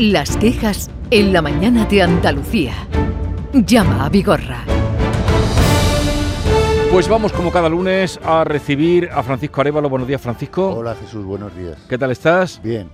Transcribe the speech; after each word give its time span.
Las 0.00 0.38
quejas 0.38 0.90
en 1.10 1.30
la 1.30 1.42
mañana 1.42 1.84
de 1.84 2.00
Andalucía. 2.00 2.72
Llama 3.52 4.06
a 4.06 4.08
Vigorra. 4.08 4.64
Pues 6.90 7.06
vamos 7.06 7.34
como 7.34 7.52
cada 7.52 7.68
lunes 7.68 8.18
a 8.24 8.44
recibir 8.44 9.10
a 9.12 9.22
Francisco 9.22 9.60
Arevalo. 9.60 9.90
Buenos 9.90 10.08
días, 10.08 10.22
Francisco. 10.22 10.70
Hola 10.70 10.94
Jesús, 10.94 11.22
buenos 11.26 11.54
días. 11.54 11.76
¿Qué 11.86 11.98
tal 11.98 12.12
estás? 12.12 12.62
Bien. 12.62 12.88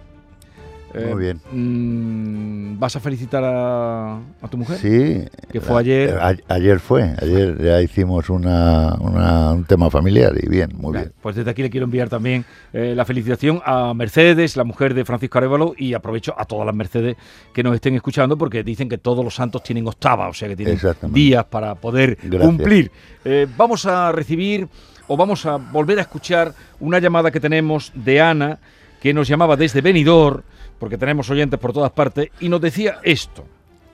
Eh, 0.98 1.10
Muy 1.12 1.22
bien. 1.24 1.40
mm, 1.52 2.78
¿Vas 2.78 2.96
a 2.96 3.00
felicitar 3.00 3.44
a, 3.44 4.14
a 4.40 4.48
tu 4.50 4.56
mujer? 4.56 4.78
Sí. 4.78 5.24
Que 5.52 5.60
fue 5.60 5.80
ayer. 5.80 6.16
a- 6.18 6.34
ayer 6.48 6.80
fue, 6.80 7.02
ayer 7.20 7.62
ya 7.62 7.82
hicimos 7.82 8.30
una, 8.30 8.94
una- 9.00 9.52
un 9.52 9.64
tema 9.64 9.90
familiar 9.90 10.32
y 10.42 10.48
bien, 10.48 10.70
muy 10.78 10.92
bien. 10.92 11.12
Pues 11.20 11.36
desde 11.36 11.50
aquí 11.50 11.62
le 11.62 11.70
quiero 11.70 11.84
enviar 11.84 12.08
también 12.08 12.44
eh, 12.72 12.94
la 12.96 13.04
felicitación 13.04 13.60
a 13.64 13.92
Mercedes, 13.94 14.56
la 14.56 14.64
mujer 14.64 14.94
de 14.94 15.04
Francisco 15.04 15.38
Arevalo, 15.38 15.74
y 15.76 15.92
aprovecho 15.94 16.34
a 16.38 16.44
todas 16.46 16.64
las 16.66 16.74
Mercedes 16.74 17.16
que 17.52 17.62
nos 17.62 17.74
estén 17.74 17.94
escuchando 17.94 18.38
porque 18.38 18.62
dicen 18.62 18.88
que 18.88 18.98
todos 18.98 19.24
los 19.24 19.34
santos 19.34 19.62
tienen 19.62 19.86
octava, 19.86 20.28
o 20.28 20.32
sea 20.34 20.48
que 20.48 20.56
tienen 20.56 20.78
días 21.10 21.44
para 21.44 21.74
poder 21.74 22.16
Gracias. 22.22 22.42
cumplir. 22.42 22.90
Eh, 23.24 23.46
vamos 23.56 23.84
a 23.86 24.12
recibir 24.12 24.66
o 25.08 25.16
vamos 25.16 25.44
a 25.46 25.56
volver 25.56 25.98
a 25.98 26.02
escuchar 26.02 26.52
una 26.80 26.98
llamada 26.98 27.30
que 27.30 27.40
tenemos 27.40 27.92
de 27.94 28.20
Ana, 28.20 28.58
que 29.00 29.12
nos 29.14 29.28
llamaba 29.28 29.56
desde 29.56 29.80
Benidorm, 29.82 30.42
porque 30.78 30.98
tenemos 30.98 31.28
oyentes 31.30 31.58
por 31.58 31.72
todas 31.72 31.90
partes, 31.92 32.30
y 32.40 32.48
nos 32.48 32.60
decía 32.60 32.98
esto. 33.02 33.42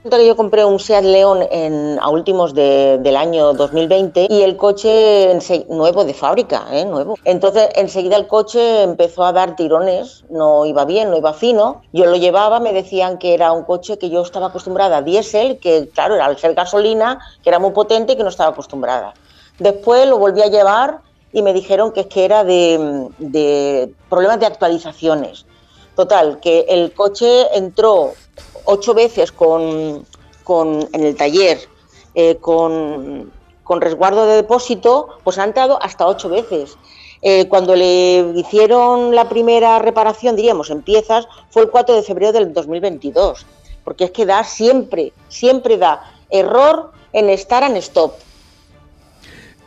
Yo 0.05 0.35
compré 0.35 0.65
un 0.65 0.81
Seat 0.81 1.05
León 1.05 1.47
en, 1.53 1.97
a 2.01 2.09
últimos 2.09 2.55
de- 2.55 2.99
del 2.99 3.15
año 3.17 3.53
2020 3.53 4.27
y 4.29 4.43
el 4.43 4.57
coche 4.57 5.39
nuevo 5.69 6.05
de 6.05 6.13
fábrica, 6.13 6.65
¿eh? 6.73 6.85
nuevo. 6.85 7.15
Entonces 7.25 7.69
enseguida 7.77 8.17
el 8.17 8.27
coche 8.27 8.83
empezó 8.83 9.25
a 9.25 9.31
dar 9.33 9.55
tirones, 9.55 10.25
no 10.29 10.67
iba 10.67 10.85
bien, 10.87 11.09
no 11.11 11.17
iba 11.17 11.33
fino. 11.33 11.83
Yo 11.93 12.07
lo 12.07 12.17
llevaba, 12.17 12.59
me 12.59 12.73
decían 12.73 13.17
que 13.19 13.33
era 13.33 13.53
un 13.53 13.63
coche 13.63 13.97
que 13.97 14.11
yo 14.11 14.23
estaba 14.23 14.49
acostumbrada 14.49 14.97
a 14.97 15.03
diésel, 15.03 15.61
que 15.61 15.89
claro, 15.95 16.17
era 16.17 16.27
al 16.27 16.37
ser 16.37 16.55
gasolina, 16.55 17.21
que 17.45 17.51
era 17.51 17.61
muy 17.61 17.71
potente 17.71 18.15
y 18.15 18.17
que 18.17 18.25
no 18.25 18.31
estaba 18.31 18.51
acostumbrada. 18.51 19.15
Después 19.61 20.09
lo 20.09 20.19
volví 20.19 20.43
a 20.43 20.49
llevar 20.49 20.99
y 21.33 21.43
me 21.43 21.53
dijeron 21.53 21.93
que 21.93 22.01
es 22.01 22.07
que 22.09 22.25
era 22.25 22.43
de, 22.43 23.07
de 23.19 23.95
problemas 24.11 24.41
de 24.41 24.47
actualizaciones. 24.47 25.47
Total, 25.97 26.41
que 26.41 26.61
el 26.69 26.93
coche 26.93 27.47
entró 27.57 28.13
ocho 28.65 28.95
veces 28.95 29.31
con, 29.33 30.07
con- 30.45 30.89
en 30.93 31.05
el 31.05 31.17
taller 31.17 31.59
eh, 32.15 32.37
con, 32.37 33.31
con 33.63 33.81
resguardo 33.81 34.27
de 34.27 34.37
depósito, 34.37 35.09
pues 35.25 35.39
ha 35.39 35.45
entrado 35.45 35.79
hasta 35.83 36.07
ocho 36.07 36.29
veces. 36.29 36.77
Eh, 37.21 37.47
cuando 37.49 37.77
le 37.77 38.33
hicieron 38.35 39.15
la 39.15 39.29
primera 39.29 39.79
reparación, 39.79 40.35
diríamos, 40.35 40.71
en 40.71 40.83
piezas, 40.83 41.29
fue 41.51 41.63
el 41.63 41.71
4 41.71 41.95
de 41.95 42.03
febrero 42.03 42.33
del 42.33 42.53
2022. 42.53 43.47
Porque 43.85 44.05
es 44.05 44.11
que 44.11 44.27
da 44.27 44.45
siempre, 44.45 45.13
siempre 45.29 45.77
da 45.77 46.03
error 46.31 46.93
en 47.13 47.29
estar 47.31 47.63
en 47.65 47.77
stop. 47.77 48.13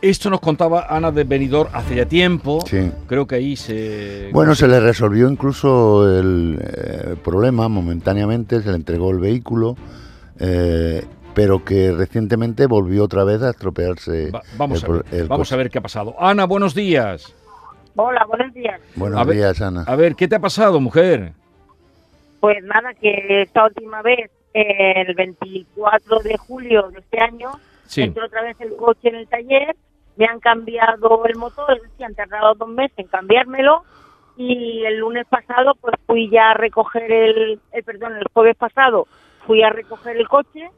Esto 0.02 0.28
nos 0.30 0.40
contaba 0.40 0.86
Ana 0.88 1.10
de 1.10 1.24
Benidorm 1.24 1.70
hace 1.72 1.96
ya 1.96 2.06
tiempo. 2.06 2.60
Sí. 2.66 2.90
Creo 3.06 3.26
que 3.26 3.36
ahí 3.36 3.56
se... 3.56 4.28
Bueno, 4.32 4.54
se 4.54 4.68
le 4.68 4.78
resolvió 4.78 5.28
incluso 5.28 6.18
el 6.18 6.58
eh, 6.62 7.16
problema 7.24 7.68
momentáneamente, 7.68 8.62
se 8.62 8.68
le 8.70 8.76
entregó 8.76 9.10
el 9.10 9.18
vehículo, 9.18 9.74
eh, 10.38 11.02
pero 11.34 11.64
que 11.64 11.92
recientemente 11.92 12.66
volvió 12.66 13.04
otra 13.04 13.24
vez 13.24 13.42
a 13.42 13.50
estropearse. 13.50 14.30
Va- 14.30 14.42
vamos 14.58 14.84
el 14.84 14.90
a 14.90 14.92
ver, 14.94 15.04
el 15.12 15.28
vamos 15.28 15.50
a 15.52 15.56
ver 15.56 15.70
qué 15.70 15.78
ha 15.78 15.82
pasado. 15.82 16.14
Ana, 16.20 16.44
buenos 16.44 16.74
días. 16.74 17.34
Hola, 17.96 18.26
buenos 18.26 18.52
días. 18.52 18.78
Buenos 18.94 19.18
A 19.18 19.24
ver- 19.24 19.36
días, 19.36 19.62
Ana. 19.62 19.84
A 19.86 19.96
ver, 19.96 20.14
¿qué 20.14 20.28
te 20.28 20.36
ha 20.36 20.40
pasado, 20.40 20.78
mujer? 20.78 21.32
Pues 22.40 22.62
nada, 22.64 22.92
que 22.94 23.42
esta 23.42 23.64
última 23.64 24.02
vez, 24.02 24.30
el 24.52 25.14
24 25.14 26.18
de 26.20 26.36
julio 26.36 26.90
de 26.92 26.98
este 27.00 27.18
año, 27.18 27.50
Sí. 27.86 28.12
otra 28.24 28.42
vez 28.42 28.60
el 28.60 28.76
coche 28.76 29.08
en 29.08 29.16
el 29.16 29.28
taller, 29.28 29.76
me 30.16 30.26
han 30.26 30.40
cambiado 30.40 31.24
el 31.26 31.36
motor, 31.36 31.76
es 31.76 31.82
decir, 31.82 32.06
han 32.06 32.14
tardado 32.14 32.54
dos 32.54 32.68
meses 32.68 32.98
en 32.98 33.06
cambiármelo 33.08 33.82
y 34.36 34.84
el 34.84 34.98
lunes 34.98 35.26
pasado 35.28 35.74
pues 35.80 35.94
fui 36.06 36.30
ya 36.30 36.50
a 36.50 36.54
recoger 36.54 37.10
el, 37.10 37.60
el 37.72 37.84
perdón, 37.84 38.16
el 38.16 38.26
jueves 38.32 38.56
pasado 38.56 39.06
fui 39.46 39.62
a 39.62 39.70
recoger 39.70 40.16
el 40.16 40.28
coche 40.28 40.70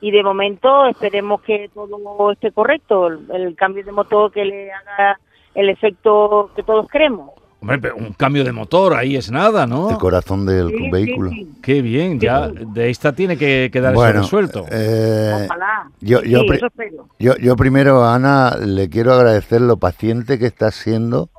y 0.00 0.10
de 0.10 0.22
momento 0.22 0.86
esperemos 0.86 1.40
que 1.42 1.70
todo 1.72 2.32
esté 2.32 2.52
correcto, 2.52 3.06
el 3.06 3.54
cambio 3.56 3.84
de 3.84 3.92
motor 3.92 4.30
que 4.30 4.44
le 4.44 4.72
haga 4.72 5.18
el 5.54 5.70
efecto 5.70 6.50
que 6.54 6.62
todos 6.62 6.86
queremos. 6.88 7.30
Hombre, 7.60 7.78
pero 7.78 7.96
un 7.96 8.12
cambio 8.12 8.44
de 8.44 8.52
motor 8.52 8.94
ahí 8.94 9.16
es 9.16 9.30
nada, 9.30 9.66
¿no? 9.66 9.90
El 9.90 9.96
corazón 9.96 10.44
del 10.46 10.68
Sí, 10.70 10.90
vehículo. 10.90 11.30
sí. 11.30 11.48
Qué 11.62 11.80
bien, 11.82 12.20
ya 12.20 12.48
de 12.48 12.90
esta 12.90 13.12
tiene 13.14 13.36
que 13.36 13.70
quedar 13.72 13.92
eso 13.94 14.00
Bueno, 14.02 14.20
resuelto. 14.22 14.66
eh, 14.70 15.46
Ojalá. 15.46 15.90
yo- 16.00 16.20
Sí, 16.20 16.30
yo 16.30 16.42
eso. 16.52 16.68
Yo, 17.18 17.36
yo 17.38 17.56
primero, 17.56 18.04
Ana, 18.06 18.56
le 18.58 18.88
quiero 18.88 19.14
agradecer 19.14 19.62
lo 19.62 19.78
paciente 19.78 20.38
que 20.38 20.46
estás 20.46 20.74
siendo, 20.74 21.30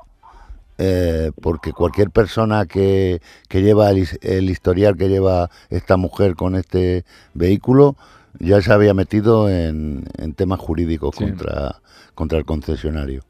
eh, 0.76 1.30
porque 1.40 1.72
cualquier 1.72 2.10
persona 2.10 2.66
que, 2.66 3.20
que 3.48 3.62
lleva 3.62 3.88
el, 3.90 3.98
his- 3.98 4.18
el 4.22 4.50
historial 4.50 4.96
que 4.96 5.08
lleva 5.08 5.50
esta 5.70 5.96
mujer 5.96 6.34
con 6.34 6.56
este 6.56 7.04
vehículo 7.34 7.96
ya 8.40 8.60
se 8.60 8.72
había 8.72 8.92
metido 8.94 9.48
en, 9.48 10.04
en 10.18 10.34
temas 10.34 10.60
jurídicos 10.60 11.14
Sí. 11.16 11.24
contra, 11.24 11.76
contra 12.14 12.38
el 12.38 12.44
concesionario. 12.44 13.22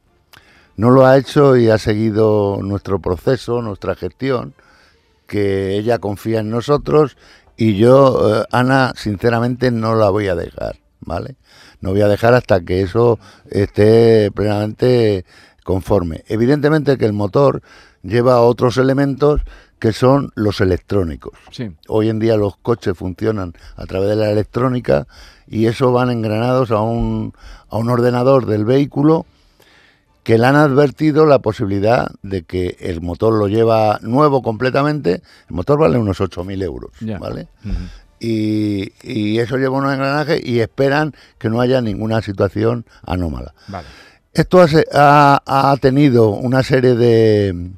No 0.78 0.90
lo 0.90 1.04
ha 1.04 1.18
hecho 1.18 1.56
y 1.56 1.68
ha 1.70 1.76
seguido 1.76 2.60
nuestro 2.62 3.00
proceso, 3.00 3.62
nuestra 3.62 3.96
gestión, 3.96 4.54
que 5.26 5.76
ella 5.76 5.98
confía 5.98 6.38
en 6.38 6.50
nosotros 6.50 7.16
y 7.56 7.74
yo, 7.74 8.42
eh, 8.42 8.44
Ana, 8.52 8.92
sinceramente 8.94 9.72
no 9.72 9.96
la 9.96 10.08
voy 10.10 10.28
a 10.28 10.36
dejar, 10.36 10.76
¿vale? 11.00 11.34
No 11.80 11.90
voy 11.90 12.02
a 12.02 12.06
dejar 12.06 12.34
hasta 12.34 12.60
que 12.60 12.82
eso 12.82 13.18
esté 13.50 14.30
plenamente 14.30 15.24
conforme. 15.64 16.22
Evidentemente 16.28 16.96
que 16.96 17.06
el 17.06 17.12
motor 17.12 17.60
lleva 18.04 18.40
otros 18.40 18.76
elementos 18.76 19.40
que 19.80 19.92
son 19.92 20.30
los 20.36 20.60
electrónicos. 20.60 21.32
Sí. 21.50 21.72
Hoy 21.88 22.08
en 22.08 22.20
día 22.20 22.36
los 22.36 22.56
coches 22.56 22.96
funcionan 22.96 23.54
a 23.74 23.84
través 23.86 24.10
de 24.10 24.16
la 24.16 24.30
electrónica 24.30 25.08
y 25.48 25.66
eso 25.66 25.90
van 25.90 26.10
engranados 26.10 26.70
a 26.70 26.82
un, 26.82 27.34
a 27.68 27.78
un 27.78 27.90
ordenador 27.90 28.46
del 28.46 28.64
vehículo 28.64 29.26
que 30.28 30.36
le 30.36 30.46
han 30.46 30.56
advertido 30.56 31.24
la 31.24 31.38
posibilidad 31.38 32.10
de 32.20 32.42
que 32.42 32.76
el 32.80 33.00
motor 33.00 33.32
lo 33.32 33.48
lleva 33.48 33.98
nuevo 34.02 34.42
completamente. 34.42 35.22
El 35.48 35.56
motor 35.56 35.78
vale 35.78 35.96
unos 35.96 36.20
8.000 36.20 36.62
euros. 36.64 36.90
¿vale? 37.18 37.48
Y, 38.20 38.92
y 39.02 39.38
eso 39.38 39.56
lleva 39.56 39.78
unos 39.78 39.94
engranajes 39.94 40.44
y 40.44 40.60
esperan 40.60 41.14
que 41.38 41.48
no 41.48 41.62
haya 41.62 41.80
ninguna 41.80 42.20
situación 42.20 42.84
anómala. 43.06 43.54
Vale. 43.68 43.88
Esto 44.34 44.60
ha, 44.60 44.68
se- 44.68 44.84
ha- 44.92 45.40
ha 45.46 45.74
tenido 45.78 46.28
una 46.28 46.62
serie 46.62 46.94
de, 46.94 47.70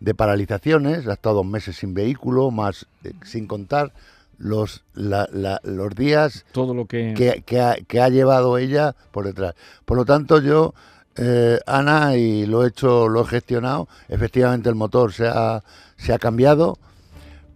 de 0.00 0.14
paralizaciones, 0.16 1.06
ha 1.06 1.12
estado 1.12 1.36
dos 1.36 1.46
meses 1.46 1.76
sin 1.76 1.94
vehículo, 1.94 2.50
más 2.50 2.86
eh, 3.04 3.12
sin 3.24 3.46
contar 3.46 3.92
los, 4.38 4.82
la- 4.94 5.28
la- 5.32 5.60
los 5.62 5.94
días 5.94 6.46
Todo 6.50 6.74
lo 6.74 6.86
que... 6.86 7.14
que, 7.16 7.42
que 7.46 7.60
ha, 7.60 7.76
que 7.76 8.00
ha 8.00 8.08
llevado 8.08 8.58
ella 8.58 8.96
por 9.12 9.24
detrás. 9.24 9.54
Por 9.84 9.96
lo 9.96 10.04
tanto, 10.04 10.40
yo, 10.40 10.74
eh, 11.16 11.58
Ana, 11.66 12.16
y 12.16 12.46
lo 12.46 12.64
he 12.64 12.68
hecho, 12.68 13.08
lo 13.08 13.22
he 13.22 13.26
gestionado, 13.26 13.88
efectivamente 14.08 14.68
el 14.68 14.74
motor 14.74 15.12
se 15.12 15.26
ha, 15.28 15.62
se 15.96 16.12
ha 16.12 16.18
cambiado, 16.18 16.78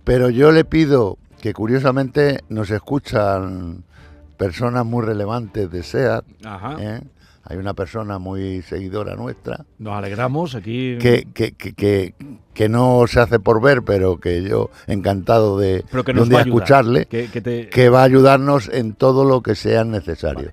pero 0.04 0.30
yo 0.30 0.50
le 0.52 0.64
pido 0.64 1.18
que 1.40 1.52
curiosamente 1.52 2.40
nos 2.48 2.70
escuchan 2.70 3.82
personas 4.36 4.84
muy 4.86 5.04
relevantes 5.04 5.70
de 5.70 5.82
SEAT, 5.82 6.24
Ajá. 6.44 6.76
¿eh? 6.80 7.00
hay 7.44 7.56
una 7.56 7.74
persona 7.74 8.18
muy 8.18 8.62
seguidora 8.62 9.16
nuestra, 9.16 9.64
Nos 9.78 9.94
alegramos 9.94 10.54
aquí. 10.54 10.98
que, 10.98 11.26
que, 11.34 11.52
que, 11.52 11.72
que, 11.74 12.14
que 12.54 12.68
no 12.68 13.04
se 13.08 13.20
hace 13.20 13.40
por 13.40 13.60
ver, 13.60 13.82
pero 13.82 14.20
que 14.20 14.42
yo 14.42 14.70
encantado 14.86 15.58
de, 15.58 15.84
pero 15.90 16.04
que 16.04 16.12
de 16.12 16.20
un 16.22 16.28
día 16.28 16.38
ayudar, 16.40 16.48
escucharle, 16.58 17.04
te- 17.06 17.68
que 17.68 17.88
va 17.88 18.00
a 18.02 18.04
ayudarnos 18.04 18.68
en 18.68 18.94
todo 18.94 19.24
lo 19.24 19.42
que 19.42 19.54
sea 19.56 19.82
necesario. 19.84 20.52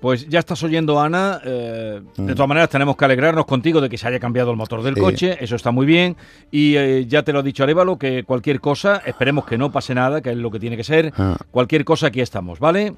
Pues 0.00 0.28
ya 0.28 0.38
estás 0.40 0.62
oyendo, 0.62 1.00
Ana. 1.00 1.40
eh, 1.44 2.00
De 2.16 2.34
todas 2.34 2.48
maneras, 2.48 2.68
tenemos 2.68 2.96
que 2.96 3.04
alegrarnos 3.06 3.46
contigo 3.46 3.80
de 3.80 3.88
que 3.88 3.96
se 3.96 4.06
haya 4.06 4.20
cambiado 4.20 4.50
el 4.50 4.56
motor 4.56 4.82
del 4.82 4.94
Sí. 4.94 5.00
coche. 5.00 5.36
Eso 5.40 5.56
está 5.56 5.70
muy 5.70 5.86
bien. 5.86 6.16
Y 6.50 6.76
eh, 6.76 7.06
ya 7.06 7.22
te 7.22 7.32
lo 7.32 7.38
ha 7.38 7.42
dicho 7.42 7.64
Arevalo, 7.64 7.98
que 7.98 8.22
cualquier 8.24 8.60
cosa, 8.60 9.02
esperemos 9.06 9.46
que 9.46 9.56
no 9.58 9.72
pase 9.72 9.94
nada, 9.94 10.20
que 10.20 10.30
es 10.30 10.36
lo 10.36 10.50
que 10.50 10.60
tiene 10.60 10.76
que 10.76 10.84
ser. 10.84 11.12
Ah. 11.16 11.36
Cualquier 11.50 11.84
cosa, 11.84 12.08
aquí 12.08 12.20
estamos, 12.20 12.60
¿vale? 12.60 12.92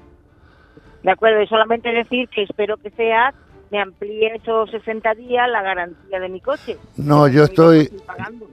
De 1.03 1.11
acuerdo, 1.11 1.41
y 1.41 1.47
solamente 1.47 1.89
decir 1.91 2.27
que 2.27 2.43
espero 2.43 2.75
que 2.77 2.89
SEAT 2.91 3.33
me 3.71 3.81
amplíe 3.81 4.35
esos 4.35 4.71
60 4.71 5.13
días 5.15 5.47
la 5.49 5.61
garantía 5.61 6.19
de 6.19 6.29
mi 6.29 6.41
coche. 6.41 6.77
No, 6.97 7.27
yo 7.27 7.43
estoy, 7.43 7.91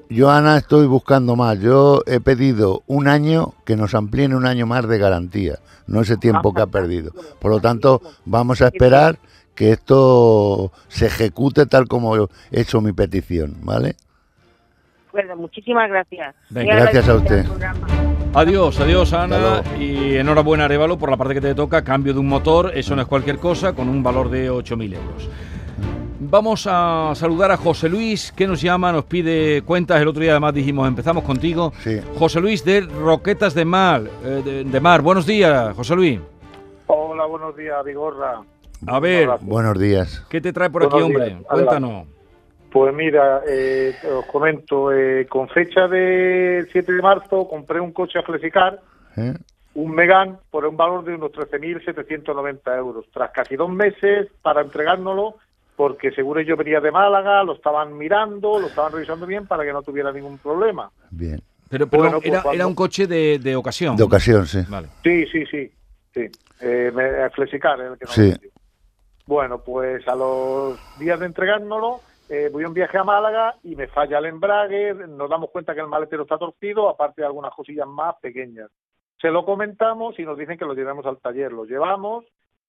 yo 0.08 0.30
Ana 0.30 0.58
estoy 0.58 0.86
buscando 0.86 1.36
más. 1.36 1.58
Yo 1.60 2.02
he 2.06 2.20
pedido 2.20 2.82
un 2.86 3.08
año 3.08 3.54
que 3.64 3.76
nos 3.76 3.94
amplíen 3.94 4.34
un 4.34 4.46
año 4.46 4.66
más 4.66 4.86
de 4.86 4.98
garantía, 4.98 5.58
no 5.86 6.02
ese 6.02 6.16
tiempo 6.16 6.52
que 6.52 6.62
ha 6.62 6.66
perdido. 6.66 7.12
Por 7.40 7.50
lo 7.50 7.60
tanto, 7.60 8.02
vamos 8.24 8.60
a 8.62 8.66
esperar 8.66 9.18
que 9.54 9.72
esto 9.72 10.70
se 10.88 11.06
ejecute 11.06 11.66
tal 11.66 11.88
como 11.88 12.16
he 12.16 12.28
hecho 12.50 12.80
mi 12.80 12.92
petición, 12.92 13.56
¿vale? 13.62 13.96
Acuerdo, 15.16 15.36
muchísimas 15.40 15.88
gracias. 15.88 16.34
Venga, 16.50 16.74
Muy 16.74 16.82
gracias 16.82 17.08
a 17.08 17.14
usted. 17.14 17.46
Adiós, 18.34 18.78
adiós 18.80 19.12
Ana 19.14 19.62
y 19.80 20.16
enhorabuena 20.16 20.66
Arevalo 20.66 20.98
por 20.98 21.10
la 21.10 21.16
parte 21.16 21.32
que 21.32 21.40
te 21.40 21.54
toca, 21.54 21.82
cambio 21.82 22.12
de 22.12 22.20
un 22.20 22.28
motor, 22.28 22.70
eso 22.74 22.94
no 22.94 23.00
es 23.00 23.08
cualquier 23.08 23.38
cosa, 23.38 23.72
con 23.72 23.88
un 23.88 24.02
valor 24.02 24.28
de 24.28 24.50
8.000 24.50 24.94
euros. 24.94 25.30
Vamos 26.20 26.66
a 26.70 27.12
saludar 27.14 27.50
a 27.50 27.56
José 27.56 27.88
Luis, 27.88 28.30
que 28.32 28.46
nos 28.46 28.60
llama, 28.60 28.92
nos 28.92 29.04
pide 29.04 29.62
cuentas. 29.62 30.00
El 30.02 30.08
otro 30.08 30.20
día 30.20 30.32
además 30.32 30.52
dijimos, 30.52 30.86
empezamos 30.86 31.24
contigo. 31.24 31.72
Sí. 31.78 31.98
José 32.18 32.40
Luis 32.40 32.62
de 32.62 32.82
Roquetas 32.82 33.54
de 33.54 33.64
Mar. 33.64 34.02
eh, 34.22 34.42
de, 34.44 34.64
de 34.64 34.80
Mar. 34.80 35.00
Buenos 35.00 35.24
días, 35.24 35.74
José 35.74 35.94
Luis. 35.96 36.20
Hola, 36.88 37.24
buenos 37.24 37.56
días, 37.56 37.82
Vigorra. 37.86 38.42
A 38.86 39.00
ver, 39.00 39.30
Buenos 39.40 39.78
días. 39.78 40.26
¿qué 40.28 40.42
te 40.42 40.52
trae 40.52 40.68
por 40.68 40.84
aquí, 40.84 41.00
hombre? 41.00 41.38
Cuéntanos. 41.48 42.06
Pues 42.76 42.94
mira, 42.94 43.40
eh, 43.48 43.90
os 44.04 44.26
comento, 44.26 44.92
eh, 44.92 45.26
con 45.30 45.48
fecha 45.48 45.88
de 45.88 46.68
7 46.70 46.92
de 46.92 47.00
marzo 47.00 47.48
compré 47.48 47.80
un 47.80 47.90
coche 47.90 48.18
a 48.18 48.22
Flexicar, 48.22 48.78
¿eh? 49.16 49.32
un 49.76 49.94
Megan, 49.94 50.38
por 50.50 50.66
un 50.66 50.76
valor 50.76 51.02
de 51.02 51.14
unos 51.14 51.32
13.790 51.32 52.76
euros. 52.76 53.06
Tras 53.14 53.30
casi 53.30 53.56
dos 53.56 53.70
meses 53.70 54.28
para 54.42 54.60
entregárnoslo, 54.60 55.36
porque 55.74 56.10
seguro 56.10 56.42
yo 56.42 56.54
venía 56.54 56.78
de 56.80 56.90
Málaga, 56.90 57.42
lo 57.44 57.54
estaban 57.54 57.96
mirando, 57.96 58.60
lo 58.60 58.68
estaban 58.68 58.92
revisando 58.92 59.24
bien 59.24 59.46
para 59.46 59.64
que 59.64 59.72
no 59.72 59.82
tuviera 59.82 60.12
ningún 60.12 60.36
problema. 60.36 60.90
Bien. 61.10 61.40
Pero, 61.70 61.86
Bueno, 61.86 62.18
pues 62.20 62.26
era, 62.30 62.42
cuando- 62.42 62.56
era 62.58 62.66
un 62.66 62.74
coche 62.74 63.06
de, 63.06 63.38
de 63.38 63.56
ocasión. 63.56 63.96
De 63.96 64.02
ocasión, 64.02 64.44
sí. 64.44 64.58
Vale. 64.68 64.88
Sí, 65.02 65.24
sí, 65.32 65.46
sí, 65.46 65.72
sí. 66.12 66.28
Eh, 66.60 66.92
me- 66.94 67.30
Flexicar, 67.30 67.80
el 67.80 67.96
que 67.96 68.04
no 68.04 68.10
Sí. 68.10 68.34
Bueno, 69.24 69.62
pues 69.64 70.06
a 70.06 70.14
los 70.14 70.78
días 71.00 71.18
de 71.18 71.24
entregárnoslo, 71.26 72.00
eh, 72.28 72.48
voy 72.52 72.64
a 72.64 72.68
un 72.68 72.74
viaje 72.74 72.98
a 72.98 73.04
Málaga 73.04 73.54
y 73.62 73.76
me 73.76 73.86
falla 73.86 74.18
el 74.18 74.26
embrague, 74.26 74.94
nos 74.94 75.30
damos 75.30 75.50
cuenta 75.50 75.74
que 75.74 75.80
el 75.80 75.88
maletero 75.88 76.22
está 76.22 76.38
torcido, 76.38 76.88
aparte 76.88 77.20
de 77.20 77.26
algunas 77.26 77.54
cosillas 77.54 77.86
más 77.86 78.16
pequeñas. 78.20 78.70
Se 79.20 79.30
lo 79.30 79.44
comentamos 79.44 80.18
y 80.18 80.24
nos 80.24 80.36
dicen 80.36 80.58
que 80.58 80.64
lo 80.64 80.74
llevemos 80.74 81.06
al 81.06 81.18
taller. 81.18 81.52
Lo 81.52 81.64
llevamos 81.64 82.24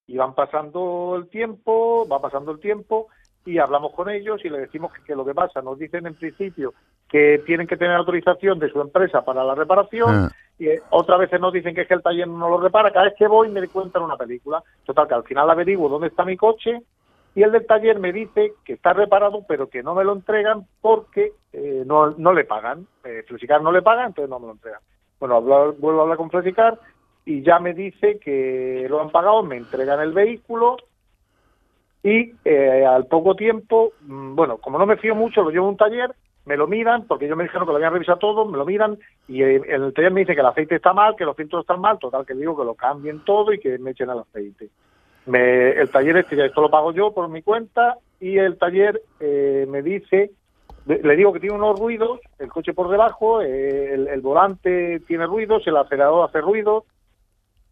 y 0.06 0.16
van 0.16 0.34
pasando 0.34 1.16
el 1.18 1.28
tiempo, 1.28 2.08
va 2.08 2.20
pasando 2.20 2.52
el 2.52 2.60
tiempo 2.60 3.08
y 3.46 3.58
hablamos 3.58 3.94
con 3.94 4.10
ellos 4.10 4.44
y 4.44 4.50
le 4.50 4.60
decimos 4.60 4.94
que, 4.94 5.04
que 5.04 5.16
lo 5.16 5.26
que 5.26 5.34
pasa, 5.34 5.62
nos 5.62 5.80
dicen 5.80 6.06
en 6.06 6.16
principio 6.16 6.74
que 7.10 7.42
tienen 7.46 7.68
que 7.68 7.78
tener 7.78 7.96
autorización 7.96 8.60
de 8.60 8.70
su 8.70 8.82
empresa 8.82 9.24
para 9.24 9.44
la 9.44 9.56
reparación 9.56 10.10
Ah. 10.10 10.30
y 10.60 10.68
eh, 10.68 10.82
otras 10.90 11.20
veces 11.20 11.40
nos 11.40 11.54
dicen 11.54 11.74
que 11.74 11.82
es 11.82 11.88
que 11.88 11.94
el 11.94 12.02
taller 12.04 12.28
no 12.28 12.50
lo 12.50 12.60
repara. 12.60 12.92
Cada 12.92 13.06
vez 13.06 13.16
que 13.18 13.28
voy 13.28 13.50
me 13.50 13.68
cuentan 13.68 14.04
una 14.04 14.18
película. 14.18 14.64
Total, 14.86 15.08
que 15.08 15.14
al 15.14 15.24
final 15.24 15.50
averiguo 15.50 15.90
dónde 15.90 16.08
está 16.08 16.26
mi 16.26 16.36
coche 16.36 16.82
y 17.38 17.44
el 17.44 17.52
del 17.52 17.68
taller 17.68 18.00
me 18.00 18.12
dice 18.12 18.54
que 18.66 18.74
está 18.74 18.94
reparado, 18.94 19.46
pero 19.48 19.70
que 19.70 19.84
no 19.84 19.94
me 19.94 20.04
lo 20.04 20.14
entregan 20.14 20.66
porque 20.82 21.34
eh, 21.54 21.84
no, 21.86 22.10
no 22.18 22.34
le 22.34 22.46
pagan. 22.46 22.88
Eh, 23.04 23.24
no 23.62 23.72
le 23.72 23.84
paga, 23.84 24.08
entonces 24.08 24.28
no 24.28 24.40
me 24.40 24.48
lo 24.48 24.54
entregan. 24.54 24.80
Bueno, 25.20 25.40
vuelvo 25.44 26.00
a 26.00 26.02
hablar 26.02 26.18
con 26.18 26.32
Flexicar 26.32 26.80
y 27.26 27.44
ya 27.44 27.60
me 27.60 27.76
dice 27.76 28.18
que 28.18 28.88
lo 28.90 29.00
han 29.02 29.12
pagado, 29.12 29.44
me 29.44 29.56
entregan 29.56 30.02
el 30.02 30.14
vehículo 30.14 30.78
y 32.02 32.34
eh, 32.44 32.84
al 32.84 33.06
poco 33.06 33.36
tiempo, 33.36 33.92
mm, 34.02 34.34
bueno, 34.34 34.58
como 34.58 34.80
no 34.80 34.88
me 34.88 34.98
fío 34.98 35.14
mucho, 35.14 35.44
lo 35.44 35.52
llevo 35.52 35.68
a 35.68 35.70
un 35.70 35.78
taller, 35.78 36.16
me 36.46 36.58
lo 36.58 36.66
miran, 36.66 37.06
porque 37.06 37.26
ellos 37.26 37.38
me 37.38 37.44
dijeron 37.44 37.68
que 37.68 37.72
lo 37.72 37.78
habían 37.78 37.94
revisado 37.94 38.18
todo, 38.18 38.46
me 38.48 38.58
lo 38.58 38.66
miran 38.66 38.98
y 39.28 39.44
eh, 39.44 39.62
el 39.68 39.94
taller 39.94 40.12
me 40.12 40.22
dice 40.22 40.34
que 40.34 40.42
el 40.42 40.48
aceite 40.48 40.78
está 40.78 40.92
mal, 40.92 41.16
que 41.16 41.26
los 41.26 41.38
filtros 41.38 41.62
están 41.62 41.82
mal, 41.82 42.00
total 42.00 42.26
que 42.26 42.34
digo 42.34 42.58
que 42.58 42.66
lo 42.66 42.74
cambien 42.74 43.24
todo 43.24 43.54
y 43.54 43.60
que 43.60 43.78
me 43.78 43.92
echen 43.92 44.10
el 44.10 44.22
aceite. 44.22 44.72
Me- 45.28 45.72
el 45.72 45.90
taller 45.90 46.18
este 46.18 46.46
esto 46.46 46.62
lo 46.62 46.70
pago 46.70 46.94
yo 46.94 47.14
por 47.14 47.28
mi 47.30 47.42
cuenta 47.42 47.98
y 48.20 48.38
el 48.38 48.58
taller 48.58 49.02
eh, 49.20 49.66
me 49.68 49.82
dice, 49.82 50.32
le 50.86 51.16
digo 51.16 51.34
que 51.34 51.40
tiene 51.42 51.56
unos 51.56 51.78
ruidos, 51.78 52.20
el 52.40 52.50
coche 52.50 52.74
por 52.74 52.90
debajo, 52.90 53.42
eh, 53.42 53.94
el, 53.94 54.08
el 54.08 54.22
volante 54.22 55.02
tiene 55.02 55.26
ruidos, 55.26 55.68
el 55.68 55.78
acelerador 55.78 56.28
hace 56.28 56.40
ruidos 56.42 56.86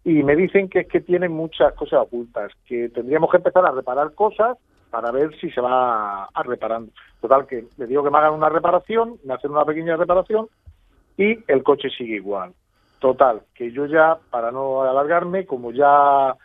y 0.04 0.22
me 0.24 0.36
dicen 0.36 0.70
que 0.70 0.82
es 0.82 0.88
que 0.88 1.00
tienen 1.00 1.32
muchas 1.32 1.74
cosas 1.74 2.02
ocultas, 2.02 2.52
que 2.68 2.90
tendríamos 2.90 3.32
que 3.32 3.38
empezar 3.38 3.66
a 3.66 3.72
reparar 3.72 4.14
cosas 4.14 4.58
para 4.92 5.12
ver 5.12 5.36
si 5.40 5.50
se 5.50 5.62
va 5.62 6.26
a 6.26 6.44
reparando. 6.44 6.92
Total, 7.22 7.48
que 7.48 7.66
le 7.78 7.88
digo 7.88 8.04
que 8.04 8.12
me 8.12 8.18
hagan 8.18 8.34
una 8.34 8.50
reparación, 8.50 9.18
me 9.24 9.34
hacen 9.34 9.52
una 9.52 9.66
pequeña 9.66 9.96
reparación 9.96 10.48
y 11.18 11.40
el 11.48 11.64
coche 11.64 11.90
sigue 11.90 12.16
igual. 12.18 12.54
Total, 13.00 13.42
que 13.56 13.72
yo 13.72 13.86
ya, 13.88 14.18
para 14.30 14.52
no 14.52 14.84
alargarme, 14.84 15.46
como 15.46 15.72
ya 15.72 16.36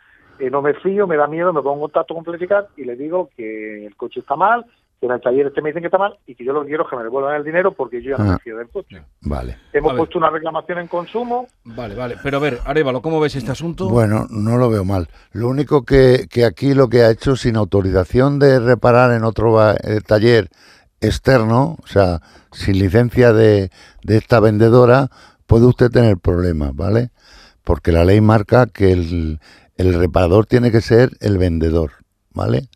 eh, 0.41 0.49
no 0.49 0.61
me 0.61 0.73
fío, 0.75 1.07
me 1.07 1.17
da 1.17 1.27
miedo, 1.27 1.53
me 1.53 1.61
pongo 1.61 1.75
en 1.75 1.81
contacto 1.81 2.13
con 2.15 2.25
Flexicar 2.25 2.67
y 2.77 2.83
le 2.85 2.95
digo 2.95 3.29
que 3.35 3.85
el 3.85 3.95
coche 3.95 4.19
está 4.21 4.35
mal, 4.35 4.65
que 4.99 5.05
en 5.07 5.13
el 5.13 5.21
taller 5.21 5.47
este 5.47 5.61
me 5.61 5.69
dicen 5.69 5.81
que 5.81 5.87
está 5.87 5.97
mal 5.97 6.15
y 6.27 6.35
que 6.35 6.43
yo 6.45 6.53
lo 6.53 6.61
que 6.61 6.67
quiero 6.67 6.83
es 6.83 6.89
que 6.89 6.95
me 6.95 7.03
devuelvan 7.03 7.35
el 7.35 7.43
dinero 7.43 7.71
porque 7.73 8.01
yo 8.03 8.11
ya 8.11 8.23
no 8.23 8.29
Ah. 8.29 8.33
me 8.33 8.39
fío 8.39 8.57
del 8.57 8.69
coche. 8.69 9.01
Vale. 9.21 9.57
Hemos 9.73 9.89
A 9.89 9.93
ver. 9.93 9.99
puesto 9.99 10.17
una 10.19 10.29
reclamación 10.29 10.77
en 10.79 10.87
consumo 10.87 11.47
Vale, 11.63 11.95
vale. 11.95 12.17
Pero 12.21 12.37
a 12.37 12.39
ver, 12.39 12.59
Arevalo, 12.65 13.01
¿cómo 13.01 13.19
ves 13.19 13.35
este 13.35 13.51
asunto? 13.51 13.89
Bueno, 13.89 14.27
no 14.29 14.57
lo 14.57 14.69
veo 14.69 14.83
mal. 14.85 15.07
Lo 15.31 15.47
único 15.47 15.83
que, 15.85 16.27
que 16.29 16.45
aquí 16.45 16.73
lo 16.73 16.87
que 16.89 17.01
ha 17.03 17.09
hecho 17.11 17.35
sin 17.35 17.55
autorización 17.55 18.37
de 18.39 18.59
reparar 18.59 19.11
en 19.13 19.23
otro 19.23 19.59
eh, 19.71 20.01
taller 20.05 20.49
externo, 20.99 21.77
o 21.83 21.87
sea, 21.87 22.19
sin 22.51 22.77
licencia 22.77 23.33
de, 23.33 23.71
de 24.03 24.17
esta 24.17 24.39
vendedora, 24.39 25.09
puede 25.47 25.65
usted 25.65 25.89
tener 25.89 26.17
problemas, 26.17 26.75
¿vale? 26.75 27.09
Porque 27.63 27.91
la 27.91 28.05
ley 28.05 28.21
marca 28.21 28.67
que 28.67 28.91
el, 28.91 29.39
el 29.77 29.93
reparador 29.93 30.45
tiene 30.45 30.71
que 30.71 30.81
ser 30.81 31.11
el 31.19 31.37
vendedor, 31.37 31.91
¿vale? 32.33 32.69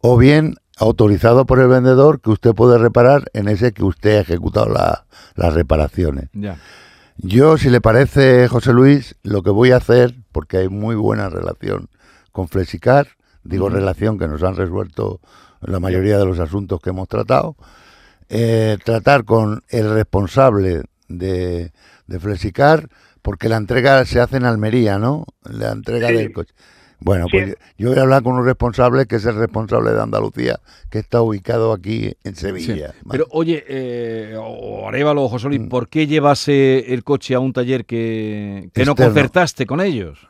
O 0.00 0.16
bien 0.16 0.56
autorizado 0.78 1.44
por 1.46 1.58
el 1.60 1.68
vendedor 1.68 2.20
que 2.20 2.30
usted 2.30 2.54
puede 2.54 2.78
reparar 2.78 3.30
en 3.32 3.48
ese 3.48 3.72
que 3.72 3.84
usted 3.84 4.16
ha 4.18 4.20
ejecutado 4.20 4.68
la- 4.68 5.06
las 5.34 5.54
reparaciones. 5.54 6.28
Ya. 6.32 6.58
Yo, 7.16 7.58
si 7.58 7.68
le 7.68 7.80
parece, 7.80 8.46
José 8.46 8.72
Luis, 8.72 9.16
lo 9.24 9.42
que 9.42 9.50
voy 9.50 9.72
a 9.72 9.76
hacer, 9.78 10.14
porque 10.30 10.58
hay 10.58 10.68
muy 10.68 10.94
buena 10.94 11.28
relación 11.28 11.88
con 12.30 12.46
Flexicar, 12.48 13.08
digo 13.42 13.68
relación 13.68 14.18
que 14.18 14.28
nos 14.28 14.42
han 14.44 14.54
resuelto 14.54 15.20
la 15.60 15.80
mayoría 15.80 16.16
de 16.18 16.26
los 16.26 16.38
asuntos 16.38 16.80
que 16.80 16.90
hemos 16.90 17.08
tratado, 17.08 17.56
eh, 18.28 18.78
tratar 18.84 19.24
con 19.24 19.64
el 19.70 19.90
responsable 19.92 20.82
de, 21.08 21.72
de 22.06 22.20
Flexicar, 22.20 22.88
porque 23.22 23.48
la 23.48 23.56
entrega 23.56 24.04
se 24.04 24.20
hace 24.20 24.36
en 24.38 24.44
Almería, 24.44 24.98
¿no? 24.98 25.24
La 25.44 25.72
entrega 25.72 26.08
Sí. 26.08 26.14
del 26.14 26.32
coche. 26.32 26.54
Bueno, 27.00 27.26
Sí. 27.30 27.36
pues 27.38 27.48
yo, 27.50 27.54
yo 27.78 27.88
voy 27.90 27.98
a 27.98 28.02
hablar 28.02 28.22
con 28.24 28.34
un 28.34 28.44
responsable 28.44 29.06
que 29.06 29.16
es 29.16 29.26
el 29.26 29.36
responsable 29.36 29.92
de 29.92 30.02
Andalucía, 30.02 30.56
que 30.90 30.98
está 30.98 31.22
ubicado 31.22 31.72
aquí 31.72 32.12
en 32.24 32.34
Sevilla. 32.34 32.88
Sí. 32.92 32.98
Pero 33.08 33.26
oye, 33.30 33.64
eh, 33.68 34.34
Arevalo 34.86 35.28
José 35.28 35.46
Luis, 35.48 35.60
¿por 35.68 35.88
qué 35.88 36.06
llevase 36.08 36.92
el 36.92 37.04
coche 37.04 37.34
a 37.36 37.40
un 37.40 37.52
taller 37.52 37.84
que, 37.84 38.68
que 38.74 38.84
no 38.84 38.96
concertaste 38.96 39.64
con 39.64 39.80
ellos? 39.80 40.26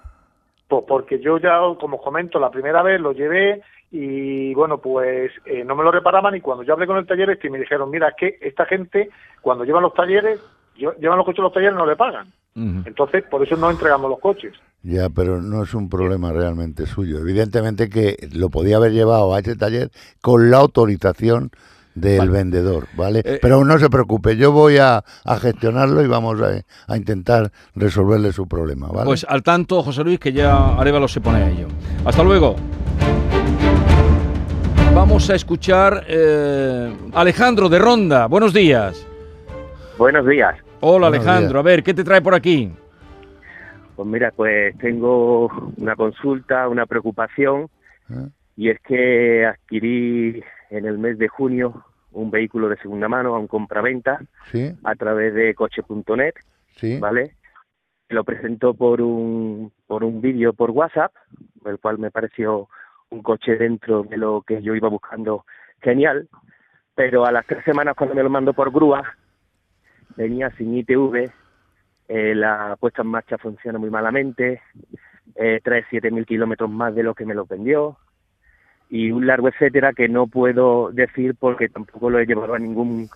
Pues 0.69 0.85
porque 0.87 1.19
yo 1.21 1.39
ya, 1.39 1.59
como 1.81 1.97
os 1.97 2.03
comento, 2.03 2.39
la 2.39 2.51
primera 2.51 2.83
vez 2.83 3.01
lo 3.01 3.13
llevé 3.13 3.63
y 3.91 4.53
bueno, 4.53 4.77
pues 4.77 5.33
eh, 5.47 5.65
no 5.65 5.75
me 5.75 5.83
lo 5.83 5.91
reparaban 5.91 6.37
y 6.37 6.43
cuando 6.43 6.63
yo 6.65 6.75
hablé 6.75 6.87
con 6.87 6.99
el 6.99 7.07
taller 7.07 7.31
este 7.31 7.47
y 7.47 7.51
me 7.51 7.59
dijeron, 7.59 7.89
mira, 7.91 8.09
es 8.09 8.15
que 8.19 8.39
esta 8.47 8.67
gente 8.67 9.09
cuando 9.41 9.65
llevan 9.65 9.83
los 9.85 9.95
talleres, 9.95 10.39
lle- 10.77 10.95
llevan 10.99 11.17
los 11.17 11.25
coches 11.25 11.39
a 11.41 11.43
los 11.45 11.53
talleres 11.55 11.75
no 11.75 11.87
le 11.87 11.97
pagan. 11.97 12.31
Entonces, 12.55 13.23
por 13.31 13.43
eso 13.47 13.57
no 13.57 13.71
entregamos 13.71 14.11
los 14.11 14.19
coches. 14.19 14.53
Ya, 14.83 15.09
pero 15.11 15.41
no 15.41 15.63
es 15.63 15.75
un 15.75 15.89
problema 15.89 16.33
realmente 16.33 16.87
suyo. 16.87 17.19
Evidentemente 17.19 17.89
que 17.89 18.17
lo 18.33 18.49
podía 18.49 18.77
haber 18.77 18.93
llevado 18.93 19.33
a 19.35 19.39
ese 19.39 19.55
taller 19.55 19.91
con 20.21 20.51
la 20.51 20.59
autorización 20.59 21.51
del 21.95 22.19
Vale. 22.19 22.31
vendedor, 22.31 22.87
¿vale? 22.97 23.23
Eh, 23.25 23.39
pero 23.43 23.65
no 23.65 23.77
se 23.79 23.91
preocupe, 23.91 24.37
yo 24.37 24.53
voy 24.53 24.79
a, 24.79 25.03
a 25.25 25.37
gestionarlo 25.39 26.03
y 26.03 26.07
vamos 26.07 26.41
a, 26.41 26.63
a 26.93 26.97
intentar 26.97 27.51
resolverle 27.75 28.33
su 28.33 28.47
problema, 28.47 28.87
¿vale? 28.89 29.05
Pues 29.05 29.27
al 29.29 29.43
tanto, 29.43 29.83
José 29.83 30.05
Luis, 30.05 30.21
que 30.21 30.33
ya 30.33 30.77
Arevalo 30.79 31.09
se 31.09 31.21
pone 31.21 31.39
a 31.43 31.51
ello. 31.51 31.67
Hasta 32.05 32.23
luego. 32.23 32.55
Vamos 34.95 35.29
a 35.31 35.35
escuchar 35.35 36.05
eh, 36.09 36.93
Alejandro 37.15 37.69
de 37.69 37.79
Ronda. 37.79 38.27
Buenos 38.27 38.53
días. 38.53 39.05
Buenos 39.97 40.27
días. 40.27 40.55
Hola 40.81 41.09
Buenos 41.09 41.27
Alejandro, 41.27 41.59
a 41.59 41.63
ver, 41.63 41.83
¿qué 41.83 41.93
te 41.93 42.05
trae 42.05 42.23
por 42.23 42.37
aquí? 42.37 42.73
Pues 43.97 44.09
mira, 44.09 44.31
pues 44.31 44.79
tengo 44.79 45.49
una 45.77 45.97
consulta, 45.97 46.69
una 46.69 46.87
preocupación, 46.87 47.69
¿Eh? 48.09 48.29
y 48.57 48.71
es 48.71 48.81
que 48.83 49.45
adquirí 49.45 50.41
en 50.71 50.87
el 50.87 50.99
mes 50.99 51.19
de 51.19 51.27
junio 51.27 51.85
un 52.13 52.31
vehículo 52.31 52.69
de 52.69 52.77
segunda 52.77 53.09
mano 53.09 53.35
a 53.35 53.41
un 53.41 53.49
compraventa 53.49 54.21
¿Sí? 54.53 54.73
a 54.85 54.95
través 54.95 55.35
de 55.35 55.53
coche.net, 55.57 56.35
¿Sí? 56.77 57.01
¿vale? 57.01 57.35
Lo 58.09 58.23
presentó 58.23 58.73
por 58.75 59.03
un, 59.03 59.73
por 59.89 60.05
un 60.05 60.21
vídeo 60.21 60.53
por 60.53 60.71
WhatsApp, 60.71 61.13
el 61.65 61.81
cual 61.81 61.99
me 61.99 62.13
pareció 62.13 62.69
un 63.11 63.23
coche 63.23 63.57
dentro 63.57 64.05
de 64.05 64.17
lo 64.17 64.43
que 64.43 64.63
yo 64.63 64.77
iba 64.77 64.89
buscando 64.89 65.45
genial, 65.83 66.29
pero 66.95 67.27
a 67.27 67.33
las 67.33 67.45
tres 67.47 67.65
semanas 67.65 67.97
cuando 67.97 68.15
me 68.15 68.23
lo 68.23 68.31
mandó 68.31 68.53
por 68.53 68.71
grúa, 68.71 69.03
venía 70.19 70.51
sin 70.59 70.77
ITV, 70.77 71.31
eh, 72.09 72.35
la 72.35 72.77
puesta 72.81 73.03
en 73.03 73.09
marcha 73.09 73.39
funciona 73.39 73.79
muy 73.79 73.89
malamente, 73.89 74.61
eh, 75.37 75.61
trae 75.63 75.85
7.000 75.91 76.27
kilómetros 76.27 76.69
más 76.69 76.95
de 76.95 77.05
lo 77.05 77.15
que 77.15 77.25
me 77.25 77.35
lo 77.35 77.47
vendió, 77.47 77.97
y 78.91 79.11
un 79.13 79.27
largo 79.27 79.49
etcétera 79.49 79.93
que 79.93 80.09
no 80.09 80.27
puedo 80.27 80.91
decir 80.93 81.37
porque 81.39 81.69
tampoco 81.69 82.11
lo 82.11 82.19
he 82.19 82.27
llevado 82.27 82.55
a 82.55 82.59
ningún 82.59 83.09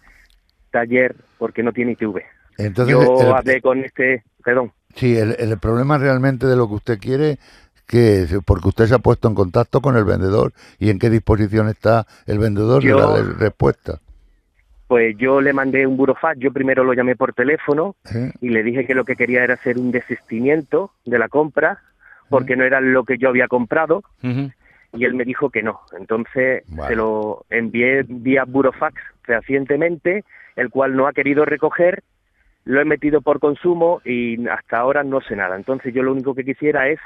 taller 0.70 1.16
porque 1.38 1.62
no 1.62 1.72
tiene 1.72 1.92
ITV. 1.92 2.22
Entonces, 2.58 2.94
Yo 2.94 3.20
el- 3.20 3.32
hablé 3.32 3.60
con 3.60 3.84
este 3.84 4.22
perdón. 4.44 4.72
Sí, 4.94 5.16
el, 5.16 5.34
el 5.38 5.58
problema 5.58 5.98
realmente 5.98 6.46
de 6.46 6.54
lo 6.56 6.68
que 6.68 6.74
usted 6.74 6.98
quiere, 6.98 7.38
que 7.88 8.26
porque 8.46 8.68
usted 8.68 8.84
se 8.86 8.94
ha 8.94 8.98
puesto 8.98 9.26
en 9.28 9.34
contacto 9.34 9.80
con 9.80 9.96
el 9.96 10.04
vendedor 10.04 10.52
y 10.78 10.90
en 10.90 10.98
qué 10.98 11.08
disposición 11.10 11.68
está 11.68 12.06
el 12.26 12.38
vendedor 12.38 12.82
Yo- 12.82 12.94
de 12.96 13.00
darle 13.02 13.32
respuesta. 13.38 13.98
Pues 14.92 15.16
yo 15.16 15.40
le 15.40 15.54
mandé 15.54 15.86
un 15.86 15.96
burofax, 15.96 16.38
yo 16.38 16.52
primero 16.52 16.84
lo 16.84 16.92
llamé 16.92 17.16
por 17.16 17.32
teléfono 17.32 17.96
¿eh? 18.14 18.30
y 18.42 18.50
le 18.50 18.62
dije 18.62 18.84
que 18.84 18.94
lo 18.94 19.06
que 19.06 19.16
quería 19.16 19.42
era 19.42 19.54
hacer 19.54 19.78
un 19.78 19.90
desistimiento 19.90 20.90
de 21.06 21.18
la 21.18 21.30
compra 21.30 21.78
porque 22.28 22.56
no 22.56 22.64
era 22.64 22.78
lo 22.82 23.02
que 23.04 23.16
yo 23.16 23.30
había 23.30 23.48
comprado 23.48 24.02
y 24.22 25.04
él 25.06 25.14
me 25.14 25.24
dijo 25.24 25.48
que 25.48 25.62
no. 25.62 25.80
Entonces 25.98 26.64
Vale. 26.68 26.90
se 26.90 26.96
lo 26.96 27.46
envié 27.48 28.04
vía 28.06 28.44
burofax 28.46 29.00
fehacientemente, 29.22 30.24
el 30.56 30.68
cual 30.68 30.94
no 30.94 31.06
ha 31.06 31.14
querido 31.14 31.46
recoger, 31.46 32.02
lo 32.66 32.78
he 32.78 32.84
metido 32.84 33.22
por 33.22 33.40
consumo 33.40 34.02
y 34.04 34.46
hasta 34.46 34.76
ahora 34.76 35.04
no 35.04 35.22
sé 35.22 35.36
nada. 35.36 35.56
Entonces 35.56 35.94
yo 35.94 36.02
lo 36.02 36.12
único 36.12 36.34
que 36.34 36.44
quisiera 36.44 36.90
es 36.90 37.00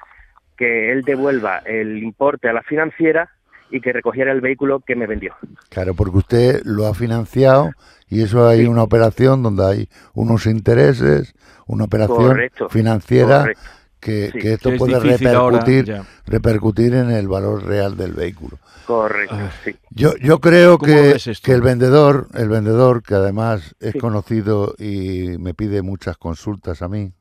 que 0.57 0.91
él 0.91 1.03
devuelva 1.03 1.59
el 1.59 2.03
importe 2.03 2.49
a 2.49 2.53
la 2.53 2.63
financiera 2.63 3.31
y 3.71 3.81
que 3.81 3.93
recogiera 3.93 4.33
el 4.33 4.41
vehículo 4.41 4.81
que 4.81 4.95
me 4.97 5.07
vendió. 5.07 5.35
Claro, 5.69 5.95
porque 5.95 6.19
usted 6.19 6.63
lo 6.65 6.87
ha 6.87 6.95
financiado 6.95 7.71
y 8.09 8.23
eso 8.23 8.47
hay 8.47 8.67
una 8.67 8.83
operación 8.83 9.43
donde 9.43 9.65
hay 9.67 9.89
unos 10.15 10.47
intereses, 10.47 11.35
una 11.67 11.85
operación 11.85 12.29
Correcto, 12.29 12.69
financiera 12.69 13.41
correcto. 13.41 13.63
que, 14.01 14.31
Sí. 14.33 14.39
que 14.39 14.53
esto 14.53 14.71
es 14.71 14.79
puede 14.79 14.95
ahora, 14.95 15.59
repercutir, 15.59 16.03
repercutir 16.27 16.95
en 16.95 17.11
el 17.11 17.27
valor 17.29 17.65
real 17.65 17.97
del 17.97 18.13
vehículo. 18.13 18.59
Correcto, 18.87 19.35
Ah. 19.37 19.51
sí. 19.65 19.75
Yo, 19.91 20.15
yo 20.19 20.39
creo 20.39 20.79
¿Cómo 20.79 20.93
lo 20.93 21.15
que, 21.15 21.21
que 21.43 21.53
el 21.53 21.61
vendedor, 21.61 22.29
el 22.35 22.49
vendedor 22.49 23.03
que 23.03 23.15
además 23.17 23.75
es 23.81 23.93
Sí. 23.95 23.99
conocido 23.99 24.75
y 24.79 25.37
me 25.41 25.55
pide 25.55 25.83
muchas 25.83 26.17
consultas 26.19 26.83
a 26.83 26.89
mí. 26.89 27.13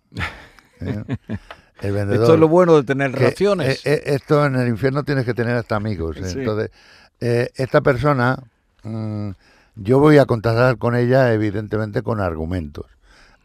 ¿eh? 0.82 1.04
El 1.82 1.92
vendedor. 1.92 2.24
Esto 2.24 2.34
es 2.36 2.40
lo 2.40 2.48
bueno 2.48 2.76
de 2.76 2.84
tener 2.84 3.12
relaciones. 3.12 3.86
eh, 3.86 3.94
eh, 3.94 4.04
esto 4.16 4.46
en 4.46 4.56
el 4.56 4.68
infierno 4.68 5.04
tienes 5.04 5.26
que 5.26 5.34
tener 5.34 5.56
hasta 5.56 5.76
amigos. 5.76 6.18
Sí. 6.18 6.40
Entonces, 6.40 6.72
eh, 7.20 7.50
esta 7.56 7.82
persona, 7.82 8.40
mm, 8.84 9.30
yo 9.76 10.00
voy 10.00 10.18
a 10.18 10.26
contactar 10.26 10.78
con 10.78 10.96
ella, 10.96 11.34
evidentemente, 11.34 12.02
con 12.02 12.20
argumentos. 12.22 12.86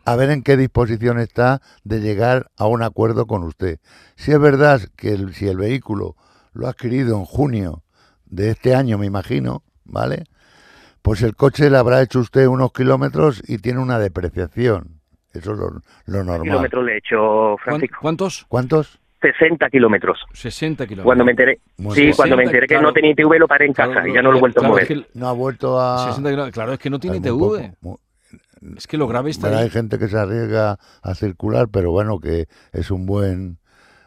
A 0.05 0.17
ver 0.17 0.31
en 0.31 0.43
qué 0.43 0.57
disposición 0.57 1.19
está 1.19 1.61
de 1.85 2.01
llegar 2.01 2.51
a 2.57 2.67
un 2.67 2.83
acuerdo 2.83 3.27
con 3.27 3.43
usted. 3.43 3.79
Si 4.17 4.33
es 4.33 4.39
verdad 4.41 4.81
que 4.97 5.13
el- 5.13 5.35
si 5.35 5.47
el 5.49 5.57
vehículo 5.59 6.17
lo 6.53 6.67
ha 6.67 6.71
adquirido 6.71 7.17
en 7.17 7.25
junio 7.25 7.83
de 8.27 8.51
este 8.51 8.75
año, 8.75 8.97
me 8.97 9.07
imagino, 9.07 9.63
¿vale? 9.85 10.25
Pues 11.03 11.23
el 11.23 11.35
coche 11.37 11.69
le 11.71 11.77
habrá 11.79 12.01
hecho 12.03 12.21
usted 12.21 12.47
unos 12.47 12.73
kilómetros 12.73 13.43
y 13.47 13.59
tiene 13.59 13.81
una 13.81 13.99
depreciación. 13.99 15.00
Eso 15.33 15.53
es 15.53 15.59
lo, 15.59 15.71
lo 16.07 16.25
normal. 16.25 16.43
Kilómetros 16.43 16.85
le 16.85 16.95
he 16.95 16.99
hecho, 16.99 17.17
¿Cuán- 17.17 17.59
Francisco. 17.59 17.99
¿Cuántos? 18.01 18.45
¿Cuántos? 18.49 19.01
60 19.23 19.69
kilómetros. 19.69 20.19
60 20.33 20.85
kilómetros. 20.87 21.05
Cuando 21.05 21.25
me 21.27 21.33
enteré, 21.33 21.61
Muy 21.77 21.95
sí, 21.95 22.03
bien. 22.05 22.15
cuando 22.17 22.37
me 22.37 22.45
60, 22.45 22.51
enteré 22.57 22.67
que 22.67 22.75
claro. 22.75 22.87
no 22.89 22.93
tenía 22.95 23.11
ITV 23.11 23.39
lo 23.39 23.47
paré 23.49 23.67
en 23.67 23.73
Claro, 23.75 23.93
casa 23.93 24.09
y 24.09 24.15
ya 24.15 24.23
no 24.23 24.31
lo 24.33 24.39
he 24.39 24.41
vuelto 24.41 24.61
claro, 24.61 24.75
a 24.75 24.77
mover. 24.79 24.83
es 24.93 25.05
que 25.07 25.19
No 25.19 25.29
ha 25.29 25.33
vuelto 25.33 25.79
a... 25.81 25.99
60 26.07 26.31
kilómetros. 26.31 26.55
Claro, 26.55 26.73
es 26.73 26.79
que 26.79 26.89
no 26.91 26.99
tiene 26.99 27.17
Hay 27.17 27.21
ITV. 27.21 27.39
poco, 27.39 27.61
muy- 27.83 27.97
Es 28.79 28.87
que 28.87 28.97
lo 28.97 29.07
grave 29.07 29.31
está 29.31 29.49
hay 29.49 29.65
ahí. 29.65 29.71
gente 29.71 29.99
que 29.99 30.09
se 30.09 30.17
arriesga 30.19 30.79
a 31.03 31.15
circular, 31.15 31.69
pero 31.71 31.91
bueno, 31.93 32.19
que 32.19 32.47
es 32.73 32.91
un 32.91 33.05
buen, 33.05 33.59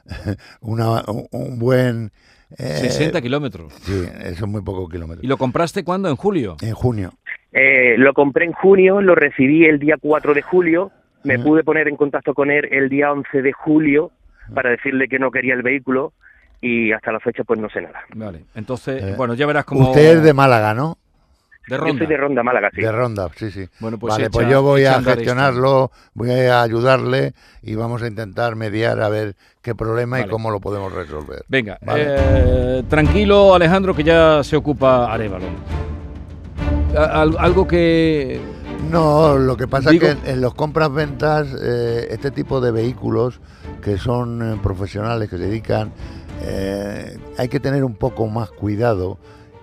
una, 0.61 1.03
un, 1.31 1.59
buen, 1.59 2.11
eh, 2.57 2.63
60 2.77 3.21
kilómetros. 3.21 3.71
sí, 3.81 3.93
son 4.35 4.51
muy 4.51 4.61
pocos 4.63 4.89
kilómetros. 4.89 5.23
¿Y 5.23 5.27
lo 5.27 5.37
compraste 5.37 5.83
cuándo? 5.83 6.09
¿En 6.09 6.15
julio? 6.15 6.55
En 6.61 6.73
junio, 6.73 7.11
Eh, 7.51 7.97
lo 7.99 8.13
compré 8.13 8.45
en 8.45 8.53
junio, 8.53 8.99
lo 9.01 9.13
recibí 9.13 9.65
el 9.65 9.77
día 9.77 9.95
4 10.01 10.33
de 10.33 10.41
julio, 10.41 10.91
me 11.23 11.39
pude 11.39 11.63
poner 11.63 11.87
en 11.87 11.95
contacto 11.95 12.33
con 12.33 12.51
él 12.51 12.67
el 12.71 12.89
día 12.89 13.11
11 13.11 13.41
de 13.41 13.53
julio 13.53 14.11
para 14.53 14.69
decirle 14.71 15.07
que 15.07 15.19
no 15.19 15.31
quería 15.31 15.53
el 15.53 15.61
vehículo 15.63 16.13
y 16.61 16.91
hasta 16.91 17.11
la 17.11 17.19
fecha 17.19 17.43
pues 17.43 17.59
no 17.59 17.69
sé 17.69 17.81
nada. 17.81 18.01
Vale. 18.13 18.45
Entonces, 18.55 19.01
Eh, 19.03 19.13
bueno, 19.17 19.33
ya 19.33 19.45
verás 19.45 19.65
cómo... 19.65 19.89
usted 19.89 20.17
es 20.17 20.23
de 20.23 20.33
Málaga, 20.33 20.73
¿no? 20.73 20.97
de 21.65 21.77
Yo 21.77 21.81
Ronda. 21.83 21.97
soy 21.97 22.07
de 22.07 22.17
Ronda, 22.17 22.43
Málaga, 22.43 22.69
sí. 22.75 22.81
De 22.81 22.91
Ronda, 22.91 23.29
sí, 23.37 23.49
sí. 23.49 23.65
Bueno, 23.79 23.97
pues 23.97 24.11
vale, 24.13 24.25
echa- 24.25 24.31
pues 24.33 24.49
yo 24.49 24.61
voy 24.61 24.83
a 24.83 24.97
esto. 24.97 25.09
gestionarlo, 25.11 25.91
voy 26.13 26.31
a 26.31 26.61
ayudarle 26.61 27.31
y 27.61 27.75
vamos 27.75 28.03
a 28.03 28.07
intentar 28.07 28.57
mediar 28.57 28.99
a 28.99 29.07
ver 29.07 29.35
qué 29.61 29.73
problema 29.73 30.19
y 30.19 30.27
cómo 30.27 30.51
lo 30.51 30.59
podemos 30.59 30.91
resolver. 30.93 31.43
Venga, 31.47 31.77
Vale. 31.81 32.03
eh, 32.09 32.83
tranquilo 32.89 33.55
Alejandro, 33.55 33.95
que 33.95 34.03
ya 34.03 34.43
se 34.43 34.57
ocupa 34.57 35.11
Arevalo. 35.13 35.45
Algo 37.39 37.65
que... 37.67 38.39
No, 38.89 39.37
lo 39.37 39.57
que 39.57 39.67
pasa 39.67 39.89
Digo- 39.91 40.07
es 40.07 40.15
que 40.15 40.21
en, 40.29 40.35
en 40.35 40.41
los 40.41 40.53
compras-ventas, 40.53 41.47
eh, 41.61 42.07
este 42.11 42.31
tipo 42.31 42.61
de 42.61 42.71
vehículos 42.71 43.39
que 43.81 43.97
son 43.97 44.53
eh, 44.53 44.59
profesionales, 44.61 45.29
que 45.29 45.37
se 45.37 45.43
dedican, 45.45 45.91
eh, 46.43 47.17
hay 47.37 47.47
que 47.47 47.59
tener 47.59 47.83
un 47.83 47.95
poco 47.95 48.27
más 48.27 48.51
cuidado 48.51 49.17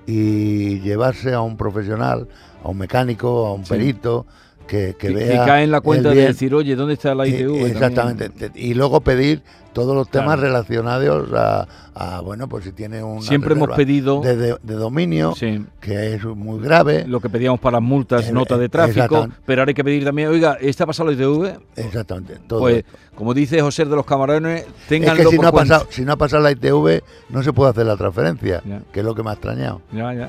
y 0.07 0.81
llevarse 0.81 1.33
a 1.35 1.41
un 1.41 1.57
profesional, 1.57 2.29
a 2.65 2.69
un 2.69 2.79
mecánico, 2.79 3.47
a 3.47 3.53
un 3.55 3.65
Sí. 3.65 3.71
perito, 3.71 4.27
que, 4.67 4.95
que 4.99 5.09
que, 5.09 5.13
vea. 5.15 5.41
que 5.45 5.47
cae 5.51 5.65
en 5.65 5.71
la 5.73 5.81
cuenta 5.81 6.11
de 6.11 6.27
decir, 6.27 6.55
oye, 6.55 6.77
¿dónde 6.77 6.95
está 6.95 7.15
la 7.15 7.27
ITV? 7.27 7.67
Exactamente. 7.67 8.29
Te- 8.31 8.53
Y 8.55 8.75
luego 8.75 9.01
pedir 9.01 9.43
todos 9.73 9.95
los 9.95 10.09
temas 10.11 10.37
Claro. 10.37 10.43
relacionados 10.43 11.33
a, 11.33 11.67
a, 11.95 12.21
bueno, 12.21 12.49
pues 12.49 12.65
si 12.65 12.73
tiene 12.73 13.03
una 13.03 13.23
Siempre 13.23 13.55
hemos 13.55 13.71
pedido 13.77 14.21
de, 14.21 14.37
de- 14.37 14.57
de 14.63 14.75
dominio, 14.75 15.35
sí, 15.37 15.65
que 15.81 16.15
es 16.15 16.25
muy 16.25 16.61
grave. 16.61 17.05
lo 17.07 17.21
que 17.21 17.29
pedíamos 17.29 17.61
para 17.61 17.75
las 17.79 17.83
multas, 17.83 18.29
Eh, 18.29 18.33
nota 18.33 18.59
de 18.59 18.69
tráfico, 18.69 19.29
pero 19.47 19.63
ahora 19.63 19.71
hay 19.71 19.75
que 19.75 19.85
pedir 19.85 20.05
también, 20.05 20.29
oiga, 20.29 20.57
¿esta 20.61 20.85
ha 20.85 20.87
pasado 20.89 21.11
la 21.11 21.15
ITV? 21.15 21.59
Exactamente. 21.77 22.39
Todo 22.47 22.61
Pues, 22.61 22.79
esto. 22.79 22.91
como 23.15 23.33
dice 23.35 23.61
José 23.61 23.85
de 23.85 23.95
los 23.97 24.05
Camarones, 24.07 24.63
Es 24.63 24.67
ténganlo 24.89 25.23
que 25.25 25.29
si 25.31 25.37
por 25.37 25.45
no, 25.45 25.49
ha 25.49 25.53
cuenta. 25.53 25.75
pasado, 25.79 25.91
si 25.93 26.05
no 26.05 26.13
ha 26.13 26.17
pasado 26.17 26.43
la 26.43 26.51
ITV, 26.51 27.03
no 27.31 27.43
se 27.43 27.53
puede 27.53 27.71
hacer 27.71 27.87
la 27.87 27.97
transferencia, 27.97 28.63
Ya. 28.65 28.83
que 28.93 29.01
es 29.01 29.07
lo 29.07 29.15
que 29.15 29.23
me 29.23 29.31
ha 29.31 29.35
extrañado. 29.35 29.83
Ya, 29.93 30.13
ya. 30.15 30.29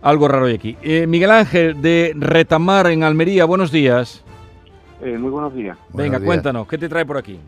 Algo 0.00 0.28
raro 0.28 0.46
hay 0.46 0.54
aquí. 0.54 0.76
Eh, 0.82 1.06
Miguel 1.06 1.30
Ángel, 1.32 1.82
de 1.82 2.12
Retamar, 2.16 2.86
en 2.86 3.02
Almería, 3.02 3.44
buenos 3.44 3.72
días. 3.72 4.22
Eh, 5.02 5.18
muy 5.18 5.30
buenos 5.30 5.52
días. 5.54 5.76
Buenos 5.90 5.96
Venga, 6.06 6.18
días. 6.18 6.26
cuéntanos, 6.26 6.66
¿qué 6.68 6.78
te 6.78 6.88
trae 6.88 7.04
por 7.04 7.16
aquí? 7.18 7.38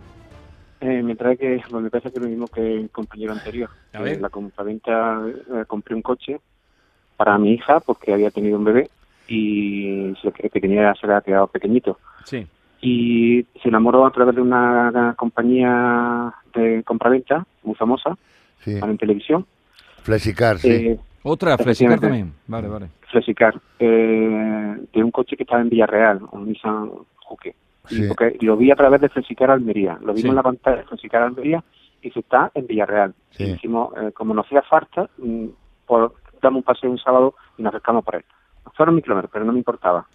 Eh, 0.81 1.03
me 1.03 1.15
trae 1.15 1.37
que, 1.37 1.61
bueno, 1.71 1.81
me 1.85 1.91
parece 1.91 2.11
que 2.11 2.17
es 2.19 2.23
lo 2.23 2.29
mismo 2.29 2.49
que 2.49 2.61
el 2.77 2.91
compañero 2.91 3.33
anterior. 3.33 3.69
A 3.93 3.99
Eh, 3.99 4.03
ver. 4.03 4.21
la 4.21 4.31
compraventa 4.31 5.21
eh, 5.29 5.65
compré 5.67 5.95
un 5.95 6.03
coche 6.03 6.41
para 7.17 7.37
mi 7.39 7.53
hija 7.53 7.81
porque 7.81 8.13
había 8.15 8.31
tenido 8.31 8.57
un 8.59 8.65
bebé 8.65 8.89
y 9.29 10.15
se, 10.23 10.33
que 10.33 10.49
tenía 10.61 10.95
se 10.95 11.07
le 11.07 11.15
ha 11.15 11.21
quedado 11.21 11.47
pequeñito. 11.49 11.99
Sí. 12.25 12.47
Y 12.81 13.45
se 13.63 13.69
enamoró 13.69 14.07
a 14.07 14.11
través 14.11 14.35
de 14.35 14.41
una 14.41 15.15
compañía 15.19 16.33
de 16.55 16.83
compraventa 16.85 17.47
muy 17.63 17.75
famosa 17.75 18.17
Sí. 18.61 18.73
en 18.83 18.99
televisión, 18.99 19.47
Flexicar, 20.03 20.59
sí. 20.59 20.69
eh, 20.71 20.99
Otra, 21.23 21.57
Flexicar 21.59 22.01
también. 22.01 22.33
Vale, 22.47 22.69
vale. 22.69 22.89
Flexicar, 23.11 23.55
eh, 23.79 24.77
de 24.93 25.05
un 25.05 25.11
coche 25.11 25.37
que 25.37 25.43
estaba 25.43 25.61
en 25.63 25.69
Villarreal, 25.69 26.21
un 26.33 26.47
Nissan 26.47 26.91
Juque. 27.25 27.55
Sí. 27.87 28.07
porque 28.09 28.37
lo 28.43 28.57
vi 28.57 28.71
a 28.71 28.77
través 28.77 29.01
de 29.01 29.09
Flexicar 29.09 29.51
Almería. 29.51 29.95
Lo 30.01 30.13
vimos 30.13 30.21
Sí. 30.23 30.29
en 30.29 30.35
la 30.35 30.43
pantalla 30.43 30.77
de 30.79 30.85
Flexicar 30.85 31.23
Almería 31.23 31.65
y 32.03 32.11
se 32.11 32.21
está 32.21 32.51
en 32.55 32.67
Villarreal. 32.67 33.15
Sí. 33.31 33.45
Y 33.45 33.53
dijimos, 33.53 33.93
eh, 33.97 34.13
como 34.13 34.35
nos 34.35 34.47
hacía 34.47 34.63
falta, 34.63 35.09
mm, 35.19 35.47
por, 35.87 36.15
damos 36.43 36.59
un 36.59 36.63
paseo 36.65 36.91
un 36.91 36.99
sábado 36.99 37.35
y 37.59 37.63
nos 37.63 37.71
acercamos 37.73 38.05
por 38.05 38.17
él. 38.17 38.25
Fueron 38.75 38.95
mil 38.95 39.03
kilómetros, 39.05 39.31
pero 39.33 39.45
no 39.45 39.53
me 39.53 39.59
importaba. 39.59 40.07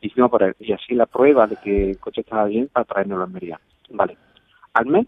Hicimos 0.00 0.30
por 0.30 0.42
él. 0.42 0.54
Y 0.58 0.72
así 0.72 0.94
la 0.94 1.06
prueba 1.06 1.46
de 1.46 1.56
que 1.56 1.90
el 1.90 1.98
coche 1.98 2.20
estaba 2.20 2.44
bien 2.44 2.68
para 2.72 2.84
traernos 2.84 3.20
a 3.20 3.24
Almería. 3.24 3.58
Vale. 3.90 4.18
Al 4.74 4.86
mes 4.86 5.06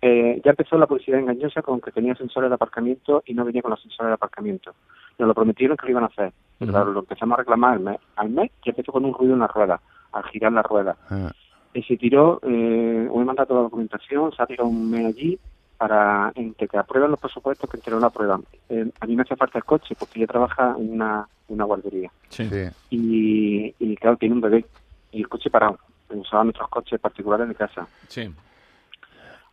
eh, 0.00 0.40
ya 0.44 0.50
empezó 0.50 0.78
la 0.78 0.86
publicidad 0.86 1.18
engañosa 1.18 1.60
con 1.60 1.80
que 1.80 1.90
tenía 1.90 2.14
sensores 2.14 2.50
de 2.50 2.54
aparcamiento 2.54 3.22
y 3.26 3.34
no 3.34 3.44
venía 3.44 3.62
con 3.62 3.70
los 3.72 3.80
sensores 3.82 4.10
de 4.10 4.14
aparcamiento. 4.14 4.74
Nos 5.18 5.26
lo 5.26 5.34
prometieron 5.34 5.76
que 5.76 5.86
lo 5.86 5.90
iban 5.90 6.04
a 6.04 6.06
hacer. 6.06 6.32
Lo 6.60 7.00
empezamos 7.00 7.34
a 7.36 7.40
reclamar 7.40 7.72
al 7.74 7.80
mes. 7.80 7.98
Al 8.14 8.28
mes 8.30 8.52
ya 8.64 8.70
empezó 8.70 8.92
con 8.92 9.04
un 9.04 9.14
ruido 9.14 9.34
en 9.34 9.40
la 9.40 9.48
rueda, 9.48 9.80
al 10.12 10.24
girar 10.24 10.52
la 10.52 10.62
rueda. 10.62 10.96
Ah, 11.10 11.32
Y 11.74 11.82
se 11.82 11.96
tiró, 11.96 12.40
eh, 12.42 13.08
me 13.14 13.24
mandado 13.24 13.48
toda 13.48 13.60
la 13.60 13.64
documentación, 13.64 14.32
se 14.32 14.42
ha 14.42 14.46
tirado 14.46 14.68
un 14.68 14.90
mes 14.90 15.06
allí 15.06 15.38
para 15.76 16.32
entre 16.34 16.66
que 16.66 16.76
aprueban 16.76 17.10
los 17.12 17.20
presupuestos 17.20 17.70
que 17.70 17.76
entre 17.76 17.92
no 17.94 18.00
la 18.00 18.08
aprueban. 18.08 18.44
Eh, 18.68 18.90
a 19.00 19.06
mí 19.06 19.14
me 19.14 19.22
hace 19.22 19.36
falta 19.36 19.58
el 19.58 19.64
coche 19.64 19.94
porque 19.98 20.18
ella 20.18 20.26
trabaja 20.26 20.74
en 20.78 20.92
una, 20.94 21.28
una 21.48 21.64
guardería. 21.64 22.10
Sí. 22.30 22.48
Y, 22.90 23.74
y 23.78 23.96
claro, 23.96 24.16
tiene 24.16 24.34
un 24.34 24.40
bebé. 24.40 24.64
Y 25.12 25.20
el 25.20 25.28
coche 25.28 25.50
parado. 25.50 25.78
Usaban 26.10 26.48
otros 26.48 26.68
coches 26.68 26.98
particulares 27.00 27.48
de 27.48 27.54
casa. 27.54 27.86
sí. 28.08 28.28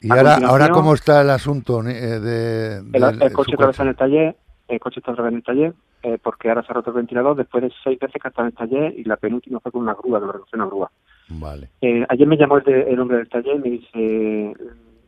¿Y 0.01 0.11
A 0.11 0.15
ahora, 0.15 0.37
ahora 0.45 0.69
cómo 0.69 0.93
está 0.93 1.21
el 1.21 1.29
asunto 1.29 1.81
eh, 1.87 2.19
de, 2.19 2.77
El, 2.93 3.33
coche 3.33 3.53
otra 3.55 3.67
vez 3.67 3.73
está 3.75 3.83
en 3.83 3.89
el 3.89 3.95
taller, 3.95 4.35
el 4.67 4.79
coche 4.79 4.99
está 4.99 5.13
otra 5.13 5.23
vez 5.23 5.31
en 5.31 5.37
el 5.37 5.43
taller, 5.43 5.73
eh, 6.05 6.17
porque 6.21 6.49
ahora 6.49 6.61
se 6.63 6.71
ha 6.71 6.75
roto 6.75 6.91
el 6.91 6.97
ventilador 6.97 7.35
después 7.35 7.63
de 7.63 7.71
seis 7.83 7.97
veces 7.99 8.21
que 8.21 8.27
ha 8.27 8.29
estado 8.29 8.47
en 8.47 8.53
el 8.53 8.57
taller 8.57 8.93
y 8.99 9.03
la 9.05 9.17
penúltima 9.17 9.59
fue 9.59 9.71
con 9.71 9.81
una 9.81 9.95
grúa, 9.95 10.19
que 10.19 10.25
lo 10.27 10.31
recogió 10.33 10.55
una 10.57 10.67
grúa. 10.67 10.91
Vale. 11.29 11.69
Eh, 11.81 12.05
ayer 12.07 12.27
me 12.27 12.37
llamó 12.37 12.57
el, 12.57 12.63
de- 12.63 12.83
el 12.91 12.99
hombre 12.99 13.17
del 13.17 13.29
taller 13.29 13.55
y 13.55 13.59
me 13.59 13.69
dice, 13.71 14.53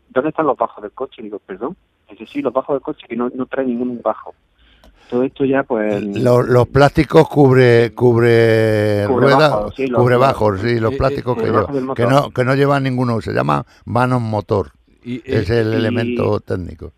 ¿dónde 0.10 0.30
están 0.30 0.48
los 0.48 0.58
bajos 0.58 0.82
del 0.82 0.92
coche? 0.92 1.18
Y 1.22 1.25
digo, 1.25 1.39
perdón. 1.39 1.75
Dice, 2.10 2.25
sí, 2.25 2.42
los 2.42 2.51
bajos 2.54 2.74
del 2.75 2.82
coche, 2.82 3.06
que 3.08 3.16
no, 3.16 3.30
no 3.36 3.46
trae 3.46 3.66
ningún 3.66 4.01
bajo. 4.01 4.34
Todo 5.10 5.24
esto 5.24 5.46
ya, 5.46 5.63
pues... 5.63 6.04
Los, 6.18 6.48
los 6.50 6.68
plásticos 6.68 7.30
cubre 7.30 7.94
cubre, 7.94 9.06
Cubre 9.08 9.25
ruedas, 9.27 9.51
bajos, 9.51 9.75
sí, 9.75 9.88
los- 9.88 10.01
cubre 10.01 10.16
bajos, 10.18 10.60
sí, 10.62 10.80
los 10.80 10.92
Eh, 10.92 10.96
eh, 10.96 10.98
plásticos 10.98 11.38
eh, 11.38 11.42
que, 11.42 11.46
lleva- 11.48 11.94
que 11.96 12.06
no 12.08 12.30
que 12.32 12.44
no 12.44 12.56
llevan 12.56 12.84
ninguno, 12.84 13.22
se 13.22 13.32
llama 13.34 13.66
vano 13.86 14.20
motor, 14.20 14.72
Y, 15.04 15.18
eh, 15.18 15.22
es 15.25 15.50
el 15.50 15.74
y- 15.74 15.75
elemento 15.77 16.39
técnico. 16.42 16.92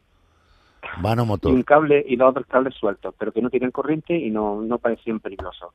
Vano 1.02 1.26
y 1.44 1.48
un 1.48 1.64
cable 1.64 2.04
y 2.08 2.16
los 2.16 2.30
otros 2.30 2.46
cables 2.48 2.76
sueltos, 2.76 3.14
pero 3.18 3.32
que 3.32 3.42
no 3.42 3.50
tienen 3.50 3.72
corriente 3.72 4.18
y 4.18 4.30
no, 4.30 4.62
no 4.62 4.78
parecían 4.78 5.20
peligrosos. 5.20 5.74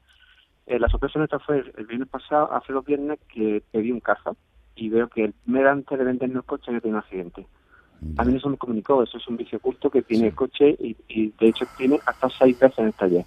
Eh, 0.67 0.79
la 0.79 0.89
sorpresa 0.89 1.19
nuestra 1.19 1.39
fue 1.39 1.65
el, 1.77 1.87
viernes 1.87 2.09
pasado, 2.09 2.53
hace 2.53 2.73
dos 2.73 2.85
viernes, 2.85 3.19
que 3.33 3.63
pedí 3.71 3.93
un 3.93 4.01
caja 4.01 4.33
y 4.77 4.89
veo 4.89 5.09
que 5.09 5.25
el 5.25 5.35
mes 5.47 5.67
antes 5.67 5.99
de 5.99 6.05
venderme 6.05 6.37
el 6.37 6.45
coche 6.45 6.65
había 6.69 6.81
tenido 6.81 6.99
un 6.99 7.05
accidente. 7.05 7.47
A 8.17 8.25
mí 8.25 8.37
eso 8.37 8.49
me 8.49 8.57
comunicó, 8.57 9.03
eso 9.03 9.19
es 9.19 9.29
un 9.29 9.37
vicio 9.37 9.59
oculto 9.59 9.89
que 9.89 10.03
tiene 10.03 10.27
el 10.29 10.35
coche 10.35 10.77
y, 10.79 10.97
y 11.09 11.33
de 11.39 11.49
hecho 11.49 11.65
tiene 11.77 11.99
hasta 12.07 12.29
seis 12.29 12.59
veces 12.59 12.79
en 12.79 12.87
el 12.87 12.93
taller. 12.93 13.25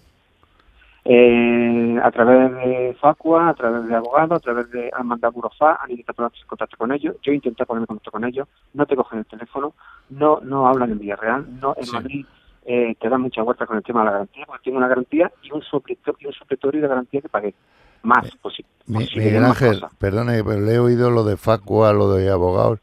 Eh, 1.10 1.98
a 2.04 2.12
través 2.12 2.52
de 2.52 2.98
Facua, 3.00 3.48
a 3.50 3.54
través 3.54 3.88
de 3.88 3.96
abogados, 3.96 4.38
a 4.38 4.40
través 4.42 4.70
de 4.72 4.92
han 4.94 5.08
mandado 5.08 5.32
Burofax, 5.32 5.80
han 5.82 5.92
intentado 5.92 6.16
ponerse 6.18 6.42
en 6.42 6.48
contacto 6.48 6.76
con 6.76 6.92
ellos, 6.92 7.16
yo 7.24 7.32
intenté 7.32 7.66
ponerme 7.66 7.84
en 7.84 7.88
contacto 7.88 8.12
con 8.12 8.26
ellos, 8.26 8.46
no 8.74 8.86
te 8.86 8.96
cogen 8.98 9.20
el 9.20 9.26
teléfono, 9.26 9.74
no 10.10 10.42
no 10.44 10.68
hablan 10.68 10.92
en 10.92 11.00
Villarreal, 11.00 11.46
no 11.62 11.76
en 11.78 11.86
Sí. 11.86 11.94
Madrid 11.94 12.26
eh, 12.66 12.94
te 13.00 13.08
dan 13.08 13.22
mucha 13.22 13.42
vuelta 13.42 13.66
con 13.66 13.78
el 13.78 13.84
tema 13.84 14.02
de 14.02 14.06
la 14.08 14.12
garantía, 14.12 14.44
porque 14.46 14.64
tiene 14.64 14.80
una 14.80 14.90
garantía 14.90 15.32
y 15.44 15.52
un 15.54 15.62
supletorio, 15.62 16.18
y 16.20 16.28
un 16.28 16.34
supletorio 16.34 16.82
de 16.82 16.88
garantía 16.90 17.22
que 17.22 17.30
pagué. 17.30 17.54
Más, 18.04 18.26
sí. 18.54 18.66
Mi- 18.88 19.08
Miguel 19.16 19.46
Ángel, 19.46 19.82
perdone, 19.98 20.44
pero 20.44 20.60
le 20.60 20.74
he 20.74 20.80
oído 20.80 21.10
lo 21.10 21.24
de 21.24 21.38
Facua, 21.38 21.94
lo 21.94 22.12
de 22.14 22.30
abogados. 22.30 22.80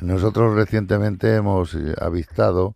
Nosotros 0.00 0.54
recientemente 0.54 1.36
hemos 1.36 1.74
eh, 1.74 1.94
avistado 2.00 2.74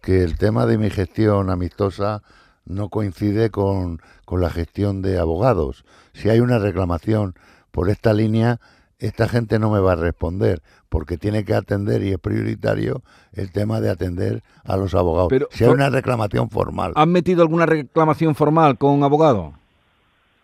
que 0.00 0.22
el 0.22 0.38
tema 0.38 0.64
de 0.66 0.78
mi 0.78 0.90
gestión 0.90 1.50
amistosa 1.50 2.22
no 2.68 2.88
coincide 2.88 3.50
con, 3.50 4.00
con 4.24 4.40
la 4.40 4.50
gestión 4.50 5.02
de 5.02 5.18
abogados. 5.18 5.84
Si 6.12 6.28
hay 6.28 6.40
una 6.40 6.58
reclamación 6.58 7.34
por 7.70 7.90
esta 7.90 8.12
línea, 8.12 8.60
esta 8.98 9.28
gente 9.28 9.58
no 9.58 9.70
me 9.70 9.80
va 9.80 9.92
a 9.92 9.96
responder 9.96 10.62
porque 10.88 11.18
tiene 11.18 11.44
que 11.44 11.54
atender 11.54 12.02
y 12.02 12.12
es 12.12 12.18
prioritario 12.18 13.02
el 13.32 13.52
tema 13.52 13.80
de 13.80 13.90
atender 13.90 14.42
a 14.64 14.76
los 14.76 14.94
abogados. 14.94 15.28
Pero 15.30 15.48
si 15.50 15.64
hay 15.64 15.70
una 15.70 15.90
reclamación 15.90 16.50
formal. 16.50 16.92
¿Han 16.96 17.10
metido 17.10 17.42
alguna 17.42 17.66
reclamación 17.66 18.34
formal 18.34 18.78
con 18.78 19.02
abogado? 19.02 19.54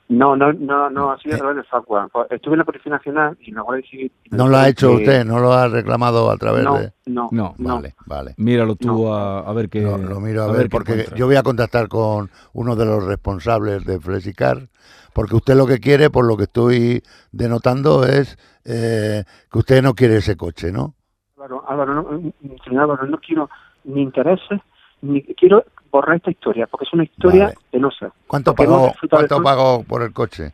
No, 0.09 0.37
no, 0.37 0.53
no, 0.53 0.91
no, 0.91 1.13
ha 1.13 1.19
sido 1.19 1.33
Eh. 1.33 1.37
a 1.37 1.39
través 1.39 1.57
de 1.57 1.65
Facua. 1.65 2.09
Estuve 2.29 2.55
en 2.55 2.59
la 2.59 2.65
Policía 2.65 2.93
Nacional 2.93 3.39
y 3.41 3.51
la 3.53 3.63
Guardia 3.63 3.89
Civil... 3.91 4.13
¿No 4.31 4.49
lo 4.49 4.59
ha 4.59 4.69
hecho 4.69 4.91
que- 4.91 4.97
usted? 4.97 5.25
¿No 5.25 5.39
lo 5.41 5.53
ha 5.55 5.67
reclamado 5.69 6.31
a 6.31 6.37
través 6.37 6.63
No, 6.63 6.79
de...? 6.79 6.93
no, 7.07 7.29
No, 7.33 7.55
no. 7.57 7.75
Vale, 7.77 7.95
vale. 8.07 8.35
Míralo 8.37 8.77
tú 8.77 8.87
No. 8.89 9.15
a, 9.15 9.41
a 9.41 9.53
ver 9.55 9.71
qué. 9.71 9.81
Lo, 9.81 9.97
lo 9.97 10.21
miro 10.21 10.43
a, 10.43 10.53
ver, 10.53 10.69
porque 10.69 11.07
yo 11.17 11.25
voy 11.27 11.37
a 11.37 11.43
contactar 11.43 11.89
con 11.89 12.31
uno 12.53 12.77
de 12.77 12.85
los 12.85 13.03
responsables 13.05 13.85
de 13.87 13.99
Flexicar, 13.99 14.69
porque 15.15 15.37
usted 15.37 15.55
lo 15.57 15.67
que 15.67 15.81
quiere, 15.81 16.11
por 16.11 16.27
lo 16.27 16.37
que 16.37 16.45
estoy 16.45 17.03
denotando, 17.33 18.05
es 18.07 18.37
eh, 18.67 19.25
que 19.51 19.59
usted 19.59 19.83
no 19.83 19.95
quiere 19.95 20.17
ese 20.19 20.37
coche, 20.37 20.71
¿no? 20.71 20.95
Álvaro, 21.37 21.65
Álvaro, 21.69 21.95
no, 21.95 22.03
mm, 22.03 22.33
señor 22.65 22.83
Álvaro, 22.83 23.07
no 23.07 23.19
quiero 23.19 23.49
ni 23.85 24.03
intereses, 24.03 24.61
ni 25.03 25.23
quiero 25.23 25.65
borrar 25.95 26.17
esta 26.17 26.31
historia, 26.33 26.67
porque 26.67 26.85
es 26.87 26.93
una 26.93 27.05
historia 27.05 27.45
Vale. 27.45 27.57
penosa. 27.71 28.13
¿Cuánto 28.27 28.53
pagó, 28.55 28.93
cuánto 29.09 29.43
pagó 29.43 29.85
por 29.85 30.03
el 30.03 30.13
coche? 30.13 30.53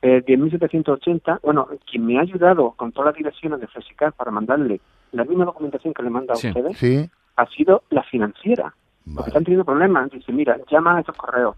Eh, 0.00 0.22
10.780, 0.26 1.40
bueno, 1.42 1.68
quien 1.90 2.06
me 2.06 2.18
ha 2.18 2.22
ayudado 2.22 2.70
con 2.72 2.92
todas 2.92 3.08
las 3.08 3.16
direcciones 3.16 3.60
de 3.60 3.66
Flexicar 3.66 4.12
para 4.14 4.30
mandarle 4.30 4.80
la 5.12 5.24
misma 5.24 5.44
documentación 5.44 5.92
que 5.92 6.02
le 6.02 6.08
manda 6.10 6.34
Sí. 6.36 6.46
a 6.46 6.50
ustedes, 6.50 6.78
Sí, 6.78 7.10
ha 7.36 7.46
sido 7.46 7.82
la 7.90 8.02
financiera. 8.04 8.72
Porque 9.14 9.28
están 9.30 9.44
teniendo 9.44 9.64
problemas. 9.64 10.10
Dice, 10.10 10.32
mira, 10.32 10.58
llama 10.70 10.96
a 10.96 11.00
estos 11.00 11.16
correos. 11.16 11.54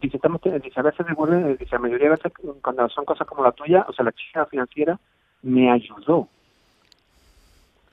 Dice, 0.00 0.16
estamos, 0.16 0.40
dice, 0.42 0.80
a 0.80 0.82
veces 0.82 1.06
devuelven, 1.06 1.56
dice, 1.56 1.70
la 1.72 1.78
mayoría 1.78 2.08
de 2.10 2.16
veces 2.16 2.32
cuando 2.60 2.88
son 2.88 3.04
cosas 3.04 3.26
como 3.26 3.44
la 3.44 3.52
tuya, 3.52 3.84
o 3.88 3.92
sea, 3.92 4.04
la 4.04 4.12
chica 4.12 4.46
financiera 4.46 4.98
me 5.42 5.70
ayudó. 5.70 6.28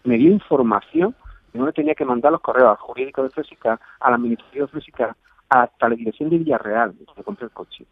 Me 0.04 0.18
dio 0.18 0.32
información 0.32 1.16
de 1.54 1.60
dónde 1.60 1.74
tenía 1.74 1.96
que 1.96 2.06
mandar 2.06 2.32
los 2.32 2.42
correos 2.42 2.70
al 2.70 2.78
jurídico 2.78 3.24
de 3.24 3.30
física, 3.30 3.80
al 4.00 4.14
administrativo 4.14 4.66
de 4.68 4.72
física, 4.72 5.16
hasta 5.50 5.90
la 5.90 5.96
dirección 5.96 6.30
de 6.30 6.38
Villarreal, 6.38 6.96
donde 7.06 7.24
compré 7.24 7.46
el 7.46 7.52
coche. 7.52 7.86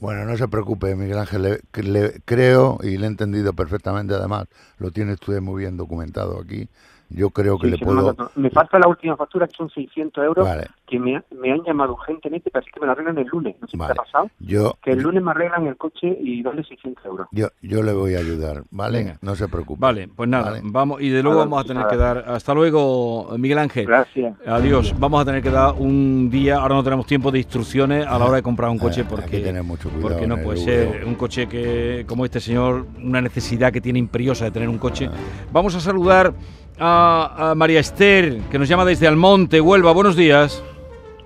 Bueno, 0.00 0.24
no 0.24 0.36
se 0.36 0.46
preocupe, 0.46 0.94
Miguel 0.94 1.18
Ángel, 1.18 1.42
le, 1.42 1.82
le 1.82 2.20
creo 2.24 2.78
y 2.82 2.96
le 2.96 3.04
he 3.04 3.08
entendido 3.08 3.52
perfectamente, 3.52 4.14
además, 4.14 4.46
lo 4.78 4.92
tiene 4.92 5.14
usted 5.14 5.40
muy 5.40 5.62
bien 5.62 5.76
documentado 5.76 6.40
aquí. 6.40 6.68
Yo 7.10 7.30
creo 7.30 7.58
que 7.58 7.66
Sí, 7.70 7.76
le 7.76 7.84
puedo... 7.84 8.14
Me 8.36 8.50
falta 8.50 8.78
la 8.78 8.86
última 8.88 9.16
factura, 9.16 9.46
que 9.48 9.56
son 9.56 9.68
600 9.70 10.24
euros, 10.24 10.46
Vale, 10.46 10.66
que 10.86 10.98
me, 10.98 11.22
me 11.40 11.52
han 11.52 11.62
llamado 11.64 11.94
urgentemente 11.94 12.50
para 12.50 12.60
decir 12.60 12.72
que 12.72 12.80
me 12.80 12.86
la 12.86 12.92
arreglan 12.92 13.18
el 13.18 13.26
lunes. 13.26 13.56
No 13.60 13.66
sé 13.66 13.76
Vale. 13.76 13.94
qué 13.94 14.00
ha 14.00 14.04
pasado. 14.04 14.30
yo, 14.38 14.74
Que 14.82 14.92
el 14.92 15.00
lunes 15.02 15.22
me 15.22 15.30
arreglan 15.32 15.66
el 15.66 15.76
coche 15.76 16.16
y 16.20 16.42
darle 16.42 16.62
600 16.64 17.04
euros. 17.04 17.26
yo, 17.32 17.48
yo 17.62 17.82
le 17.82 17.92
voy 17.92 18.14
a 18.14 18.18
ayudar, 18.20 18.62
¿vale? 18.70 18.98
Venga. 18.98 19.18
No 19.22 19.34
se 19.34 19.48
preocupe. 19.48 19.80
Vale, 19.80 20.08
pues 20.08 20.28
nada, 20.28 20.50
Vale. 20.52 20.60
vamos 20.64 21.00
y 21.02 21.08
de 21.10 21.22
luego 21.22 21.38
vamos 21.40 21.64
a 21.64 21.66
tener 21.66 21.86
que 21.88 21.96
dar. 21.96 22.24
Hasta 22.28 22.54
luego, 22.54 23.34
Miguel 23.38 23.58
Ángel. 23.58 23.86
Gracias. 23.86 24.36
Adiós. 24.46 24.94
Vamos 24.98 25.20
a 25.20 25.24
tener 25.24 25.42
que 25.42 25.50
dar 25.50 25.74
un 25.78 26.30
día. 26.30 26.56
Ahora 26.56 26.74
no 26.76 26.84
tenemos 26.84 27.06
tiempo 27.06 27.30
de 27.30 27.38
instrucciones 27.38 28.06
a 28.06 28.18
la 28.18 28.24
hora 28.26 28.36
de 28.36 28.42
comprar 28.42 28.70
un 28.70 28.78
coche 28.78 29.00
Eh, 29.00 29.04
hay 29.04 29.08
que 29.16 29.22
porque. 29.22 29.40
tener 29.40 29.62
mucho 29.62 29.88
cuidado 29.90 30.08
Porque 30.10 30.26
no 30.26 30.36
puede 30.38 30.58
ser 30.58 31.04
un 31.04 31.14
coche 31.16 31.48
que, 31.48 32.04
como 32.06 32.24
este 32.24 32.40
señor, 32.40 32.86
una 33.02 33.20
necesidad 33.20 33.72
que 33.72 33.80
tiene 33.80 33.98
imperiosa 33.98 34.44
de 34.44 34.50
tener 34.52 34.68
un 34.68 34.78
coche. 34.78 35.08
Ah. 35.10 35.16
Vamos 35.52 35.74
a 35.74 35.80
saludar 35.80 36.32
a, 36.80 37.50
a 37.50 37.54
María 37.54 37.80
Esther, 37.80 38.38
que 38.50 38.58
nos 38.58 38.68
llama 38.68 38.84
desde 38.84 39.06
Almonte, 39.06 39.60
Huelva. 39.60 39.92
Buenos 39.92 40.16
días. 40.16 40.64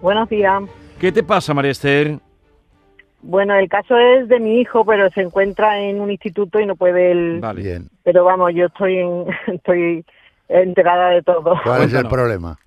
Buenos 0.02 0.28
días. 0.28 0.62
¿Qué 1.00 1.12
te 1.12 1.22
pasa, 1.22 1.54
María 1.54 1.70
Esther? 1.70 2.18
Bueno, 3.22 3.54
el 3.54 3.68
caso 3.68 3.96
es 3.96 4.28
de 4.28 4.38
mi 4.40 4.60
hijo, 4.60 4.84
pero 4.84 5.08
se 5.10 5.22
encuentra 5.22 5.80
en 5.80 6.00
un 6.00 6.10
instituto 6.10 6.60
y 6.60 6.66
no 6.66 6.76
puede 6.76 7.12
él. 7.12 7.38
Vale. 7.40 7.62
Bien. 7.62 7.88
Pero 8.02 8.24
vamos, 8.24 8.52
yo 8.54 8.66
estoy 8.66 8.98
en, 8.98 9.24
estoy 9.54 10.04
enterada 10.48 11.10
de 11.10 11.22
todo. 11.22 11.54
¿Cuál 11.64 11.82
es 11.84 11.94
el 11.94 12.06
problema? 12.08 12.58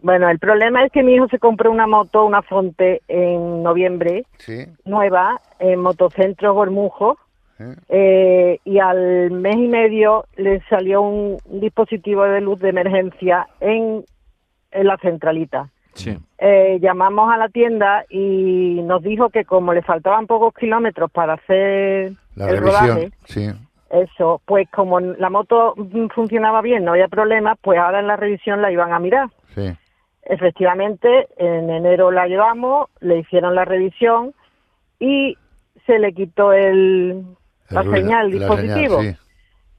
Bueno, 0.00 0.28
el 0.28 0.40
problema 0.40 0.84
es 0.84 0.90
que 0.90 1.04
mi 1.04 1.14
hijo 1.14 1.28
se 1.28 1.38
compró 1.38 1.70
una 1.70 1.86
moto, 1.86 2.24
una 2.24 2.42
Fonte, 2.42 3.02
en 3.06 3.62
noviembre, 3.62 4.24
Sí. 4.38 4.64
nueva, 4.84 5.40
en 5.60 5.78
Motocentro 5.78 6.54
Gormujo, 6.54 7.18
¿eh? 7.88 8.58
y 8.64 8.78
al 8.78 9.30
mes 9.30 9.56
y 9.56 9.68
medio 9.68 10.24
le 10.36 10.60
salió 10.68 11.02
un 11.02 11.38
dispositivo 11.60 12.24
de 12.24 12.40
luz 12.40 12.58
de 12.60 12.70
emergencia 12.70 13.46
en, 13.60 14.04
en 14.70 14.86
la 14.86 14.96
centralita. 14.98 15.68
Sí. 15.94 16.16
Eh, 16.38 16.78
llamamos 16.80 17.30
a 17.32 17.36
la 17.36 17.48
tienda 17.48 18.04
y 18.08 18.80
nos 18.84 19.02
dijo 19.02 19.28
que 19.28 19.44
como 19.44 19.74
le 19.74 19.82
faltaban 19.82 20.26
pocos 20.26 20.54
kilómetros 20.54 21.10
para 21.10 21.34
hacer 21.34 22.12
La 22.34 22.48
el 22.48 22.56
revisión. 22.58 22.86
rodaje, 22.88 23.10
Sí. 23.24 23.50
eso, 23.90 24.40
pues 24.46 24.68
como 24.70 25.00
la 25.00 25.28
moto 25.28 25.74
mm, 25.76 26.06
funcionaba 26.14 26.62
bien, 26.62 26.84
no 26.84 26.92
había 26.92 27.08
problema, 27.08 27.56
pues 27.56 27.78
ahora 27.78 28.00
en 28.00 28.06
la 28.06 28.16
revisión 28.16 28.62
la 28.62 28.72
iban 28.72 28.92
a 28.92 28.98
mirar. 28.98 29.28
Sí. 29.54 29.70
Efectivamente, 30.24 31.28
en 31.36 31.68
enero 31.68 32.10
la 32.10 32.26
llevamos, 32.26 32.88
le 33.00 33.18
hicieron 33.18 33.54
la 33.54 33.64
revisión 33.66 34.32
y 34.98 35.36
se 35.84 35.98
le 35.98 36.12
quitó 36.14 36.52
el, 36.52 37.22
la 37.72 37.82
señal, 37.82 38.26
el 38.26 38.32
dispositivo. 38.38 38.98
señal, 38.98 39.14
sí. 39.14 39.20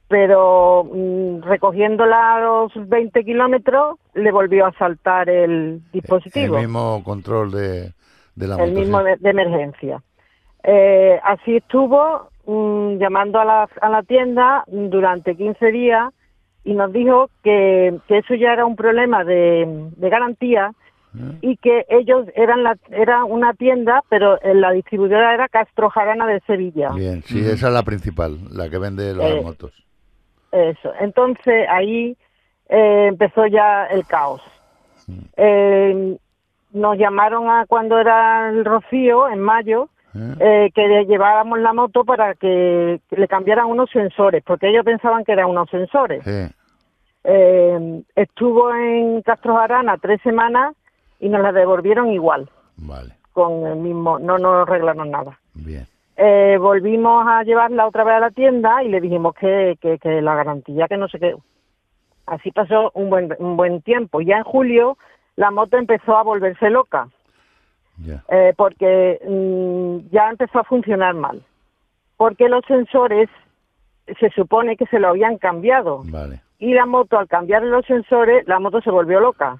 Pero 0.08 0.84
mm, 0.84 1.42
recogiéndola 1.42 2.36
a 2.36 2.40
los 2.40 2.72
20 2.88 3.24
kilómetros, 3.24 3.98
le 4.14 4.30
volvió 4.30 4.66
a 4.66 4.72
saltar 4.72 5.28
el 5.30 5.80
dispositivo 5.92 6.56
El 6.56 6.62
mismo 6.62 7.02
control 7.02 7.50
de, 7.50 7.92
de 8.34 8.46
la 8.46 8.56
el 8.62 8.72
mismo 8.72 9.02
de 9.02 9.30
emergencia. 9.30 10.02
Eh, 10.62 11.18
así 11.22 11.56
estuvo 11.56 12.30
mm, 12.46 12.98
llamando 12.98 13.40
a 13.40 13.44
la, 13.44 13.68
a 13.80 13.88
la 13.88 14.02
tienda 14.02 14.64
durante 14.66 15.36
15 15.36 15.72
días 15.72 16.12
y 16.64 16.72
nos 16.74 16.92
dijo 16.92 17.28
que, 17.42 17.98
que 18.08 18.18
eso 18.18 18.34
ya 18.34 18.52
era 18.52 18.64
un 18.64 18.76
problema 18.76 19.24
de, 19.24 19.90
de 19.96 20.08
garantía 20.08 20.72
¿Eh? 21.16 21.38
y 21.42 21.56
que 21.58 21.86
ellos 21.88 22.26
eran 22.34 22.64
la, 22.64 22.76
era 22.90 23.24
una 23.24 23.54
tienda, 23.54 24.02
pero 24.08 24.40
eh, 24.42 24.54
la 24.54 24.72
distribuidora 24.72 25.32
era 25.32 25.48
Castro 25.48 25.88
Jarana 25.88 26.26
de 26.26 26.40
Sevilla. 26.40 26.90
Bien, 26.90 27.22
sí, 27.22 27.38
esa 27.40 27.68
es 27.68 27.72
la 27.74 27.82
principal, 27.84 28.36
la 28.50 28.68
que 28.68 28.78
vende 28.78 29.14
las 29.14 29.30
Eh, 29.30 29.40
motos. 29.42 29.72
Eso. 30.50 30.92
Entonces 31.00 31.66
ahí 31.68 32.16
eh, 32.68 33.06
empezó 33.08 33.46
ya 33.46 33.86
el 33.86 34.04
caos. 34.06 34.42
Eh, 35.36 36.16
nos 36.72 36.98
llamaron 36.98 37.48
a 37.48 37.66
cuando 37.66 37.98
era 37.98 38.48
el 38.50 38.64
rocío, 38.64 39.28
en 39.28 39.38
mayo, 39.40 39.88
¿eh? 40.16 40.34
eh, 40.40 40.70
que 40.74 40.88
le 40.88 41.04
lleváramos 41.06 41.60
la 41.60 41.72
moto 41.72 42.04
para 42.04 42.34
que, 42.34 43.00
que 43.08 43.16
le 43.16 43.28
cambiaran 43.28 43.66
unos 43.66 43.90
sensores, 43.90 44.42
porque 44.44 44.68
ellos 44.68 44.84
pensaban 44.84 45.24
que 45.24 45.32
eran 45.32 45.50
unos 45.50 45.70
sensores. 45.70 46.24
Sí. 46.24 46.54
Eh, 47.24 48.02
estuvo 48.16 48.74
en 48.74 49.22
Castro 49.22 49.56
Arana 49.58 49.96
tres 49.98 50.20
semanas 50.22 50.74
y 51.20 51.28
nos 51.28 51.42
la 51.42 51.52
devolvieron 51.52 52.10
igual, 52.10 52.50
Vale, 52.76 53.14
con 53.32 53.66
el 53.66 53.76
mismo, 53.76 54.18
no 54.18 54.38
nos 54.38 54.68
arreglaron 54.68 55.10
nada. 55.10 55.38
bien. 55.54 55.86
Eh, 56.16 56.58
volvimos 56.60 57.26
a 57.26 57.42
llevarla 57.42 57.88
otra 57.88 58.04
vez 58.04 58.14
a 58.14 58.20
la 58.20 58.30
tienda 58.30 58.84
y 58.84 58.88
le 58.88 59.00
dijimos 59.00 59.34
que, 59.34 59.76
que, 59.80 59.98
que 59.98 60.22
la 60.22 60.36
garantía 60.36 60.86
que 60.86 60.96
no 60.96 61.08
sé 61.08 61.18
qué. 61.18 61.34
Así 62.26 62.52
pasó 62.52 62.92
un 62.94 63.10
buen, 63.10 63.34
un 63.38 63.56
buen 63.56 63.82
tiempo. 63.82 64.20
Ya 64.20 64.36
en 64.38 64.44
julio 64.44 64.96
la 65.36 65.50
moto 65.50 65.76
empezó 65.76 66.16
a 66.16 66.22
volverse 66.22 66.70
loca. 66.70 67.08
Eh, 68.28 68.54
porque 68.56 69.20
mm, 69.26 70.10
ya 70.12 70.30
empezó 70.30 70.60
a 70.60 70.64
funcionar 70.64 71.14
mal. 71.14 71.42
Porque 72.16 72.48
los 72.48 72.64
sensores 72.66 73.28
se 74.20 74.30
supone 74.30 74.76
que 74.76 74.86
se 74.86 74.98
lo 74.98 75.08
habían 75.08 75.38
cambiado. 75.38 76.02
Vale. 76.04 76.40
Y 76.58 76.74
la 76.74 76.86
moto, 76.86 77.18
al 77.18 77.28
cambiar 77.28 77.62
los 77.62 77.84
sensores, 77.86 78.46
la 78.46 78.58
moto 78.58 78.80
se 78.80 78.90
volvió 78.90 79.20
loca. 79.20 79.58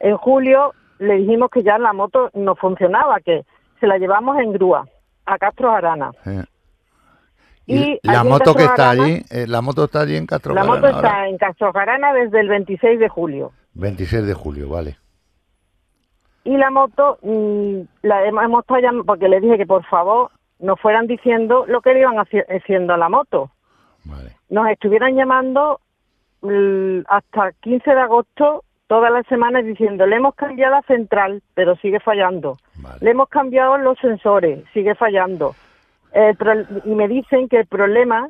En 0.00 0.16
julio 0.16 0.72
le 0.98 1.14
dijimos 1.14 1.50
que 1.50 1.62
ya 1.62 1.78
la 1.78 1.92
moto 1.92 2.30
no 2.34 2.54
funcionaba, 2.56 3.20
que 3.20 3.44
se 3.80 3.86
la 3.86 3.98
llevamos 3.98 4.38
en 4.40 4.52
grúa 4.52 4.86
a 5.26 5.38
Castro 5.38 5.70
Arana. 5.70 6.10
Eh. 6.26 6.44
Y 7.66 8.00
la 8.02 8.24
moto 8.24 8.54
que 8.54 8.64
está 8.64 8.90
allí, 8.90 9.22
eh, 9.30 9.46
la 9.46 9.60
moto 9.60 9.84
está 9.84 10.00
allí 10.00 10.16
en 10.16 10.26
Castro 10.26 10.54
La 10.54 10.64
moto 10.64 10.86
está 10.86 10.96
ahora. 11.16 11.28
en 11.28 11.36
Castro 11.36 11.70
Arana 11.74 12.12
desde 12.14 12.40
el 12.40 12.48
26 12.48 12.98
de 12.98 13.08
julio. 13.08 13.52
26 13.74 14.24
de 14.26 14.34
julio, 14.34 14.68
vale. 14.70 14.96
Y 16.44 16.56
la 16.56 16.70
moto, 16.70 17.18
mm, 17.22 17.80
la 18.02 18.24
hemos 18.26 18.60
estado 18.62 18.80
llam- 18.80 19.04
porque 19.04 19.28
le 19.28 19.40
dije 19.40 19.58
que 19.58 19.66
por 19.66 19.84
favor 19.84 20.30
nos 20.60 20.80
fueran 20.80 21.06
diciendo 21.06 21.66
lo 21.68 21.82
que 21.82 21.92
le 21.92 22.00
iban 22.00 22.16
haci- 22.16 22.44
haciendo 22.48 22.94
a 22.94 22.96
la 22.96 23.08
moto. 23.10 23.50
Vale. 24.04 24.34
Nos 24.48 24.66
estuvieran 24.70 25.14
llamando 25.14 25.80
mm, 26.40 27.00
hasta 27.06 27.52
15 27.60 27.90
de 27.94 28.00
agosto 28.00 28.64
todas 28.88 29.12
las 29.12 29.24
semanas 29.26 29.64
diciendo 29.64 30.06
le 30.06 30.16
hemos 30.16 30.34
cambiado 30.34 30.74
la 30.74 30.82
central, 30.82 31.42
pero 31.54 31.76
sigue 31.76 32.00
fallando. 32.00 32.58
Le 33.00 33.10
hemos 33.12 33.28
cambiado 33.28 33.78
los 33.78 33.98
sensores, 33.98 34.64
sigue 34.72 34.94
fallando. 34.96 35.54
Y 36.84 36.94
me 36.94 37.06
dicen 37.06 37.48
que 37.48 37.60
el 37.60 37.66
problema 37.66 38.28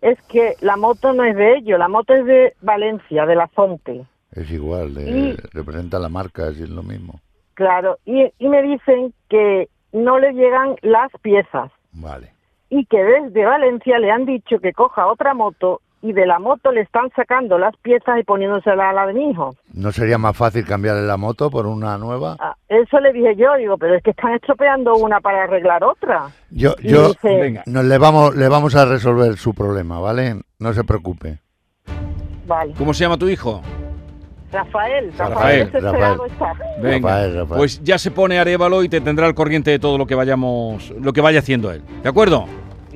es 0.00 0.20
que 0.22 0.54
la 0.60 0.76
moto 0.76 1.12
no 1.12 1.24
es 1.24 1.36
de 1.36 1.56
ellos, 1.56 1.78
la 1.78 1.88
moto 1.88 2.14
es 2.14 2.24
de 2.24 2.54
Valencia, 2.62 3.26
de 3.26 3.34
la 3.34 3.48
Fonte. 3.48 4.06
Es 4.32 4.50
igual, 4.50 4.96
eh, 4.98 5.36
representa 5.52 5.98
la 5.98 6.08
marca, 6.08 6.48
es 6.48 6.70
lo 6.70 6.82
mismo. 6.82 7.20
Claro, 7.54 7.98
y, 8.06 8.32
y 8.38 8.48
me 8.48 8.62
dicen 8.62 9.12
que 9.28 9.68
no 9.92 10.18
le 10.18 10.32
llegan 10.32 10.76
las 10.82 11.10
piezas 11.22 11.72
Vale. 11.92 12.30
y 12.70 12.84
que 12.86 13.02
desde 13.02 13.44
Valencia 13.44 13.98
le 13.98 14.10
han 14.10 14.26
dicho 14.26 14.60
que 14.60 14.72
coja 14.72 15.06
otra 15.06 15.34
moto 15.34 15.80
y 16.00 16.12
de 16.12 16.26
la 16.26 16.38
moto 16.38 16.70
le 16.70 16.82
están 16.82 17.10
sacando 17.16 17.58
las 17.58 17.76
piezas 17.78 18.20
y 18.20 18.22
poniéndosela 18.24 18.90
a 18.90 18.92
la 18.92 19.06
de 19.06 19.14
mi 19.14 19.30
hijo. 19.30 19.54
¿No 19.74 19.90
sería 19.92 20.16
más 20.18 20.36
fácil 20.36 20.64
cambiarle 20.64 21.02
la 21.06 21.16
moto 21.16 21.50
por 21.50 21.66
una 21.66 21.98
nueva? 21.98 22.36
Ah, 22.38 22.54
Eso 22.68 23.00
le 23.00 23.12
dije 23.12 23.34
yo, 23.36 23.54
digo, 23.56 23.76
pero 23.78 23.94
es 23.96 24.02
que 24.02 24.10
están 24.10 24.32
estropeando 24.34 24.94
una 24.96 25.20
para 25.20 25.44
arreglar 25.44 25.82
otra. 25.82 26.28
Yo, 26.50 26.74
Y 26.80 26.88
yo, 26.88 27.08
dice- 27.08 27.62
nos 27.66 27.84
le 27.84 27.98
vamos, 27.98 28.36
le 28.36 28.48
vamos 28.48 28.74
a 28.76 28.84
resolver 28.84 29.36
su 29.36 29.54
problema, 29.54 29.98
¿vale? 30.00 30.36
No 30.58 30.72
se 30.72 30.84
preocupe. 30.84 31.38
Vale. 32.46 32.72
¿Cómo 32.78 32.94
se 32.94 33.04
llama 33.04 33.16
tu 33.18 33.28
hijo? 33.28 33.60
Rafael, 34.50 35.12
Rafael, 35.18 35.34
Rafael, 35.34 35.66
desesperado 35.72 36.26
Rafael. 36.26 36.32
está. 36.32 36.80
Venga, 36.80 37.08
Rafael, 37.10 37.34
Rafael. 37.36 37.58
pues 37.58 37.82
ya 37.82 37.98
se 37.98 38.10
pone 38.10 38.38
Arevalo 38.38 38.82
y 38.82 38.88
te 38.88 39.02
tendrá 39.02 39.26
al 39.26 39.34
corriente 39.34 39.70
de 39.70 39.78
todo 39.78 39.98
lo 39.98 40.06
que 40.06 40.14
vayamos, 40.14 40.90
lo 40.98 41.12
que 41.12 41.20
vaya 41.20 41.40
haciendo 41.40 41.70
él. 41.70 41.82
¿De 42.02 42.08
acuerdo? 42.08 42.46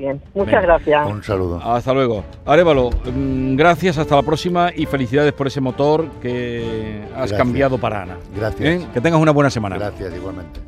Bien, 0.03 0.21
muchas 0.33 0.47
Venga. 0.55 0.61
gracias. 0.61 1.07
Un 1.09 1.23
saludo. 1.23 1.61
Hasta 1.63 1.93
luego. 1.93 2.25
Arevalo, 2.45 2.89
mm, 3.05 3.55
gracias, 3.55 3.97
hasta 3.97 4.17
la 4.17 4.21
próxima 4.21 4.69
y 4.75 4.85
felicidades 4.85 5.31
por 5.31 5.47
ese 5.47 5.61
motor 5.61 6.09
que 6.21 7.03
has 7.13 7.29
Gracias. 7.29 7.37
cambiado 7.37 7.77
para 7.77 8.01
Ana. 8.01 8.17
Gracias. 8.35 8.81
¿Eh? 8.81 8.85
Que 8.93 8.99
tengas 8.99 9.21
una 9.21 9.31
buena 9.31 9.49
semana. 9.49 9.77
Gracias, 9.77 10.13
igualmente. 10.13 10.59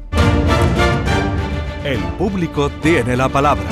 El 1.84 2.00
público 2.18 2.70
tiene 2.82 3.18
la 3.18 3.28
palabra. 3.28 3.66